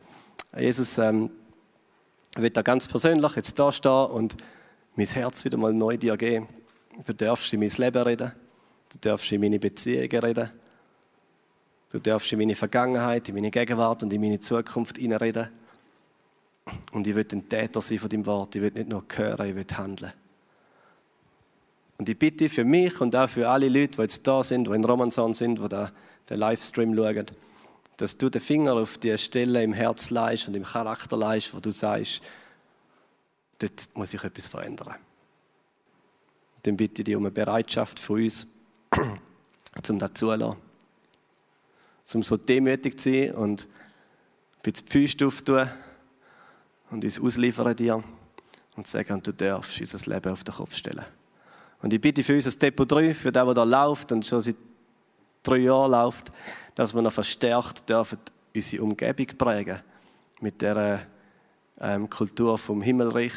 Jesus, 0.54 0.98
ähm, 0.98 1.30
ich 2.36 2.42
will 2.42 2.50
da 2.50 2.60
ganz 2.60 2.86
persönlich 2.86 3.36
jetzt 3.36 3.58
da 3.58 3.72
stehen 3.72 4.06
und 4.10 4.36
mein 4.96 5.06
Herz 5.06 5.42
wieder 5.46 5.56
mal 5.56 5.72
neu 5.72 5.96
dir 5.96 6.18
geben. 6.18 6.46
Du 7.06 7.14
darfst 7.14 7.50
in 7.54 7.60
mein 7.60 7.70
Leben 7.70 8.02
reden. 8.02 8.32
Du 8.92 8.98
darfst 9.00 9.32
in 9.32 9.40
meine 9.40 9.58
Beziehungen 9.58 10.22
reden. 10.22 10.50
Du 11.88 11.98
darfst 11.98 12.30
in 12.32 12.38
meine 12.38 12.54
Vergangenheit, 12.54 13.26
in 13.30 13.34
meine 13.34 13.50
Gegenwart 13.50 14.02
und 14.02 14.12
in 14.12 14.20
meine 14.20 14.40
Zukunft 14.40 14.98
reden. 14.98 15.48
Und 16.92 17.06
ich 17.06 17.14
will 17.14 17.26
ein 17.32 17.48
Täter 17.48 17.80
sein 17.80 17.98
von 17.98 18.10
deinem 18.10 18.26
Wort. 18.26 18.54
Ich 18.56 18.60
will 18.60 18.72
nicht 18.72 18.90
nur 18.90 19.04
hören, 19.16 19.48
ich 19.48 19.54
will 19.54 19.66
handeln. 19.72 20.12
Und 22.00 22.08
ich 22.08 22.18
bitte 22.18 22.48
für 22.48 22.64
mich 22.64 22.98
und 23.02 23.14
auch 23.14 23.28
für 23.28 23.46
alle 23.46 23.68
Leute, 23.68 23.96
die 23.96 24.00
jetzt 24.00 24.26
da 24.26 24.42
sind, 24.42 24.66
die 24.66 24.72
in 24.72 24.86
Romanson 24.86 25.34
sind, 25.34 25.58
die 25.58 25.68
den 25.68 26.38
Livestream 26.38 26.96
schauen, 26.96 27.26
dass 27.98 28.16
du 28.16 28.30
den 28.30 28.40
Finger 28.40 28.72
auf 28.76 28.96
die 28.96 29.18
Stelle 29.18 29.62
im 29.62 29.74
Herz 29.74 30.08
leist 30.08 30.48
und 30.48 30.54
im 30.54 30.64
Charakter 30.64 31.18
leist, 31.18 31.52
wo 31.52 31.60
du 31.60 31.70
sagst, 31.70 32.22
dort 33.58 33.88
muss 33.96 34.14
ich 34.14 34.24
etwas 34.24 34.46
verändern. 34.46 34.94
Und 36.56 36.66
dann 36.66 36.78
bitte 36.78 37.02
ich 37.02 37.04
dich 37.04 37.16
um 37.16 37.24
eine 37.24 37.32
Bereitschaft 37.32 38.00
von 38.00 38.22
uns, 38.22 38.46
um 38.96 39.98
das 39.98 40.14
zuzulassen. 40.14 40.56
Um 42.14 42.22
so 42.22 42.38
demütig 42.38 42.98
zu 42.98 43.12
sein 43.12 43.34
und 43.34 43.64
ein 43.64 44.62
bisschen 44.62 44.86
die 44.86 44.92
Füße 44.92 45.26
aufzutun 45.26 45.68
und 46.88 47.04
uns 47.04 47.20
ausliefern 47.20 47.76
dir 47.76 48.02
und 48.74 48.86
sagen, 48.86 49.22
du 49.22 49.34
darfst 49.34 49.78
unser 49.78 50.14
Leben 50.14 50.32
auf 50.32 50.44
den 50.44 50.54
Kopf 50.54 50.74
stellen. 50.74 51.04
Und 51.82 51.92
ich 51.92 52.00
bitte 52.00 52.22
für 52.22 52.34
unser 52.34 52.50
Depot 52.50 52.90
3, 52.90 53.14
für 53.14 53.32
den, 53.32 53.44
der 53.44 53.54
da 53.54 53.64
läuft 53.64 54.12
und 54.12 54.24
schon 54.24 54.40
seit 54.40 54.56
drei 55.42 55.58
Jahren 55.58 55.92
läuft, 55.92 56.30
dass 56.74 56.94
wir 56.94 57.02
noch 57.02 57.12
verstärkt 57.12 57.88
dürfen 57.88 58.18
unsere 58.54 58.82
Umgebung 58.82 59.26
prägen 59.26 59.80
mit 60.40 60.60
der 60.60 61.06
ähm, 61.78 62.10
Kultur 62.10 62.58
vom 62.58 62.82
Himmelreich, 62.82 63.32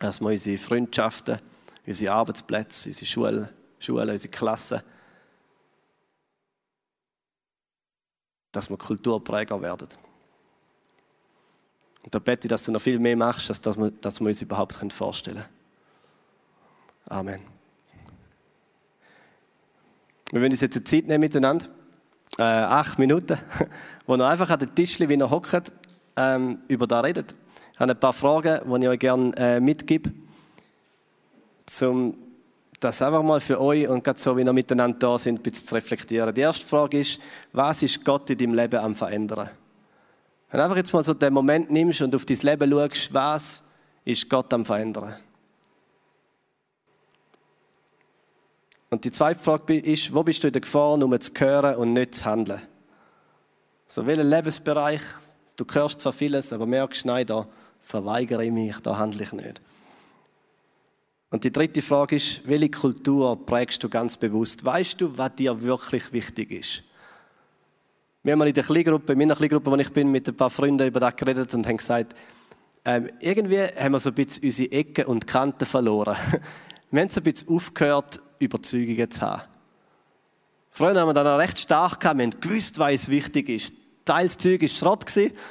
dass 0.00 0.20
wir 0.20 0.28
unsere 0.28 0.58
Freundschaften, 0.58 1.38
unsere 1.86 2.12
Arbeitsplätze, 2.12 2.88
unsere 2.88 3.06
Schulen, 3.06 3.48
Schulen 3.78 4.10
unsere 4.10 4.30
Klassen, 4.30 4.80
dass 8.52 8.68
wir 8.68 8.76
Kulturpräger 8.76 9.60
werden. 9.62 9.88
Und 12.02 12.14
da 12.14 12.18
bete 12.18 12.46
ich, 12.46 12.50
dass 12.50 12.64
du 12.64 12.72
noch 12.72 12.80
viel 12.80 12.98
mehr 12.98 13.16
machst, 13.16 13.48
als 13.48 13.60
dass 13.60 13.76
wir, 13.76 13.90
dass 13.90 14.20
wir 14.20 14.26
uns 14.26 14.42
überhaupt 14.42 14.92
vorstellen 14.92 15.36
können. 15.36 15.57
Amen. 17.08 17.40
Wir 20.30 20.42
wollen 20.42 20.52
uns 20.52 20.60
jetzt 20.60 20.76
eine 20.76 20.84
Zeit 20.84 21.06
nehmen 21.06 21.20
miteinander, 21.20 21.64
äh, 22.36 22.42
acht 22.42 22.98
Minuten, 22.98 23.38
wo 24.06 24.14
ihr 24.14 24.28
einfach 24.28 24.50
an 24.50 24.58
den 24.58 24.74
Tisch, 24.74 25.00
wie 25.00 25.14
ihr 25.14 25.30
hockt, 25.30 25.72
ähm, 26.16 26.58
über 26.68 26.86
da 26.86 27.00
redet. 27.00 27.34
Ich 27.72 27.80
habe 27.80 27.92
ein 27.92 28.00
paar 28.00 28.12
Fragen, 28.12 28.60
die 28.62 28.82
ich 28.84 28.88
euch 28.88 28.98
gerne 28.98 29.32
äh, 29.38 29.58
mitgebe, 29.58 30.12
um 31.80 32.14
das 32.78 33.00
einfach 33.00 33.22
mal 33.22 33.40
für 33.40 33.58
euch 33.58 33.88
und 33.88 34.04
gerade 34.04 34.18
so, 34.18 34.36
wie 34.36 34.44
wir 34.44 34.52
miteinander 34.52 34.98
da 34.98 35.18
sind, 35.18 35.40
ein 35.40 35.42
bisschen 35.42 35.66
zu 35.66 35.74
reflektieren. 35.76 36.34
Die 36.34 36.42
erste 36.42 36.66
Frage 36.66 37.00
ist, 37.00 37.20
was 37.52 37.82
ist 37.82 38.04
Gott 38.04 38.28
in 38.28 38.36
deinem 38.36 38.54
Leben 38.54 38.80
am 38.80 38.94
Verändern? 38.94 39.48
Wenn 40.50 40.58
du 40.58 40.64
einfach 40.64 40.76
jetzt 40.76 40.92
mal 40.92 41.02
so 41.02 41.14
den 41.14 41.32
Moment 41.32 41.70
nimmst 41.70 42.02
und 42.02 42.14
auf 42.14 42.26
dein 42.26 42.38
Leben 42.38 42.70
schaust, 42.70 43.14
was 43.14 43.70
ist 44.04 44.28
Gott 44.28 44.52
am 44.52 44.66
Verändern? 44.66 45.16
Und 48.90 49.04
die 49.04 49.10
zweite 49.10 49.40
Frage 49.40 49.78
ist, 49.78 50.14
wo 50.14 50.22
bist 50.22 50.42
du 50.42 50.46
in 50.46 50.52
der 50.52 50.62
Gefahr, 50.62 50.96
nur 50.96 51.20
zu 51.20 51.32
hören 51.38 51.76
und 51.76 51.92
nicht 51.92 52.14
zu 52.14 52.24
handeln? 52.24 52.62
So, 53.86 54.06
welcher 54.06 54.24
Lebensbereich, 54.24 55.02
du 55.56 55.64
hörst 55.70 56.00
zwar 56.00 56.12
vieles, 56.12 56.52
aber 56.52 56.66
merkst, 56.66 57.04
nein, 57.06 57.26
da 57.26 57.46
verweigere 57.80 58.44
ich 58.44 58.52
mich, 58.52 58.78
da 58.80 58.96
handle 58.98 59.22
ich 59.22 59.32
nicht. 59.32 59.60
Und 61.30 61.44
die 61.44 61.52
dritte 61.52 61.82
Frage 61.82 62.16
ist, 62.16 62.46
welche 62.48 62.70
Kultur 62.70 63.44
prägst 63.44 63.84
du 63.84 63.88
ganz 63.90 64.16
bewusst? 64.16 64.64
Weißt 64.64 65.00
du, 65.00 65.16
was 65.18 65.34
dir 65.36 65.60
wirklich 65.62 66.10
wichtig 66.12 66.50
ist? 66.50 66.82
Wir 68.22 68.32
haben 68.32 68.42
in 68.42 68.54
der 68.54 68.64
Kleingruppe, 68.64 69.12
in 69.12 69.18
meiner 69.18 69.36
Kleingruppe, 69.36 69.70
wo 69.70 69.76
ich 69.76 69.92
bin, 69.92 70.10
mit 70.10 70.26
ein 70.28 70.36
paar 70.36 70.50
Freunden 70.50 70.86
über 70.86 71.00
das 71.00 71.16
geredet 71.16 71.54
und 71.54 71.66
haben 71.66 71.76
gesagt, 71.76 72.14
ähm, 72.84 73.10
irgendwie 73.20 73.58
haben 73.58 73.92
wir 73.92 74.00
so 74.00 74.10
ein 74.10 74.14
bisschen 74.14 74.44
unsere 74.44 74.72
Ecken 74.72 75.04
und 75.06 75.26
Kanten 75.26 75.66
verloren. 75.66 76.16
wir 76.90 77.02
haben 77.02 77.08
so 77.08 77.20
ein 77.20 77.24
bisschen 77.24 77.48
aufgehört, 77.48 78.20
Überzeugungen 78.38 79.10
zu 79.10 79.20
haben. 79.20 79.42
Früher 80.70 81.00
haben 81.00 81.08
wir 81.08 81.14
dann 81.14 81.26
recht 81.40 81.58
stark 81.58 82.00
gehabt, 82.00 82.18
wir 82.18 82.24
haben 82.24 82.40
gewusst, 82.40 82.78
was 82.78 83.08
wichtig 83.08 83.48
ist. 83.48 83.72
Teils 84.04 84.38
Zeug 84.38 84.62
war 84.62 84.68
Schrott, 84.68 85.04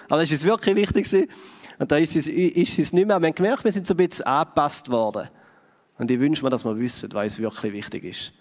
aber 0.09 0.23
es 0.23 0.31
ist 0.31 0.45
wirklich 0.45 0.75
wichtig. 0.75 1.29
Und 1.77 1.91
da 1.91 1.97
ist 1.97 2.15
es, 2.15 2.27
ist 2.27 2.79
es 2.79 2.93
nicht 2.93 3.05
mehr. 3.05 3.19
Wir 3.19 3.27
haben 3.27 3.35
gemerkt, 3.35 3.63
wir 3.63 3.71
sind 3.71 3.85
so 3.85 3.93
ein 3.93 3.97
bisschen 3.97 4.25
angepasst 4.25 4.89
worden. 4.89 5.29
Und 5.97 6.09
ich 6.09 6.19
wünsche 6.19 6.43
mir, 6.43 6.49
dass 6.49 6.65
wir 6.65 6.77
wissen, 6.77 7.13
was 7.13 7.39
wirklich 7.39 7.73
wichtig 7.73 8.03
ist. 8.03 8.31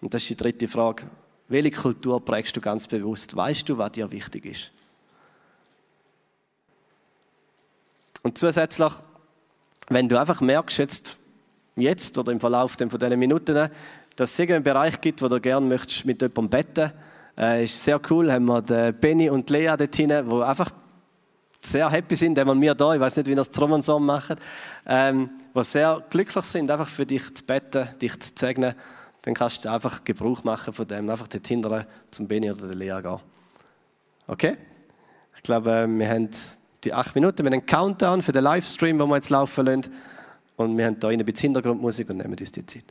Und 0.00 0.14
das 0.14 0.22
ist 0.22 0.30
die 0.30 0.36
dritte 0.36 0.68
Frage. 0.68 1.04
Welche 1.48 1.70
Kultur 1.70 2.24
prägst 2.24 2.56
du 2.56 2.60
ganz 2.60 2.86
bewusst? 2.86 3.36
Weißt 3.36 3.68
du, 3.68 3.78
was 3.78 3.92
dir 3.92 4.10
wichtig 4.10 4.46
ist? 4.46 4.72
Und 8.22 8.38
zusätzlich, 8.38 8.92
wenn 9.88 10.08
du 10.08 10.18
einfach 10.18 10.40
merkst, 10.40 10.78
jetzt, 10.78 11.18
jetzt 11.76 12.16
oder 12.18 12.32
im 12.32 12.40
Verlauf 12.40 12.72
von 12.72 12.88
diesen 12.88 13.18
Minuten, 13.18 13.70
dass 14.16 14.38
es 14.38 14.40
einen 14.40 14.62
Bereich 14.62 15.00
gibt, 15.00 15.22
wo 15.22 15.28
du 15.28 15.40
gerne 15.40 15.66
möchtest 15.66 16.04
mit 16.04 16.20
jemandem 16.20 16.50
betten 16.50 16.92
äh, 17.38 17.64
ist 17.64 17.82
sehr 17.82 18.00
cool, 18.10 18.30
haben 18.30 18.46
wir 18.46 18.62
den 18.62 18.94
Benny 18.94 19.30
und 19.30 19.48
Lea 19.50 19.74
dort 19.76 19.94
hinten, 19.94 20.28
die 20.28 20.42
einfach 20.42 20.70
sehr 21.60 21.88
happy 21.90 22.16
sind, 22.16 22.36
wenn 22.36 22.60
wir 22.60 22.74
da, 22.74 22.94
ich 22.94 23.00
weiß 23.00 23.16
nicht, 23.18 23.28
wie 23.28 23.34
das 23.34 23.50
Trommelson 23.50 24.04
machen, 24.04 24.36
ähm, 24.86 25.30
die 25.54 25.64
sehr 25.64 26.02
glücklich 26.10 26.44
sind, 26.44 26.70
einfach 26.70 26.88
für 26.88 27.06
dich 27.06 27.34
zu 27.34 27.44
betten, 27.44 27.88
dich 28.00 28.18
zu 28.20 28.32
segnen, 28.36 28.74
dann 29.22 29.34
kannst 29.34 29.64
du 29.64 29.70
einfach 29.70 30.02
Gebrauch 30.02 30.42
machen 30.42 30.72
von 30.72 30.86
dem, 30.86 31.08
einfach 31.08 31.28
dort 31.28 31.46
hinten 31.46 31.84
zum 32.10 32.26
Benny 32.26 32.50
oder 32.50 32.66
der 32.66 32.76
Lea 32.76 33.00
gehen. 33.00 33.20
Okay? 34.26 34.56
Ich 35.36 35.42
glaube, 35.42 35.86
wir 35.88 36.08
haben 36.08 36.28
die 36.84 36.92
acht 36.92 37.14
Minuten, 37.14 37.38
wir 37.38 37.46
haben 37.46 37.52
einen 37.52 37.66
Countdown 37.66 38.22
für 38.22 38.32
den 38.32 38.42
Livestream, 38.42 38.98
den 38.98 39.08
wir 39.08 39.16
jetzt 39.16 39.30
laufen 39.30 39.66
lassen 39.66 39.92
und 40.56 40.76
wir 40.76 40.86
haben 40.86 41.00
da 41.00 41.08
ein 41.08 41.18
bisschen 41.24 41.52
Hintergrundmusik 41.52 42.10
und 42.10 42.18
nehmen 42.18 42.36
uns 42.38 42.52
die 42.52 42.66
Zeit. 42.66 42.84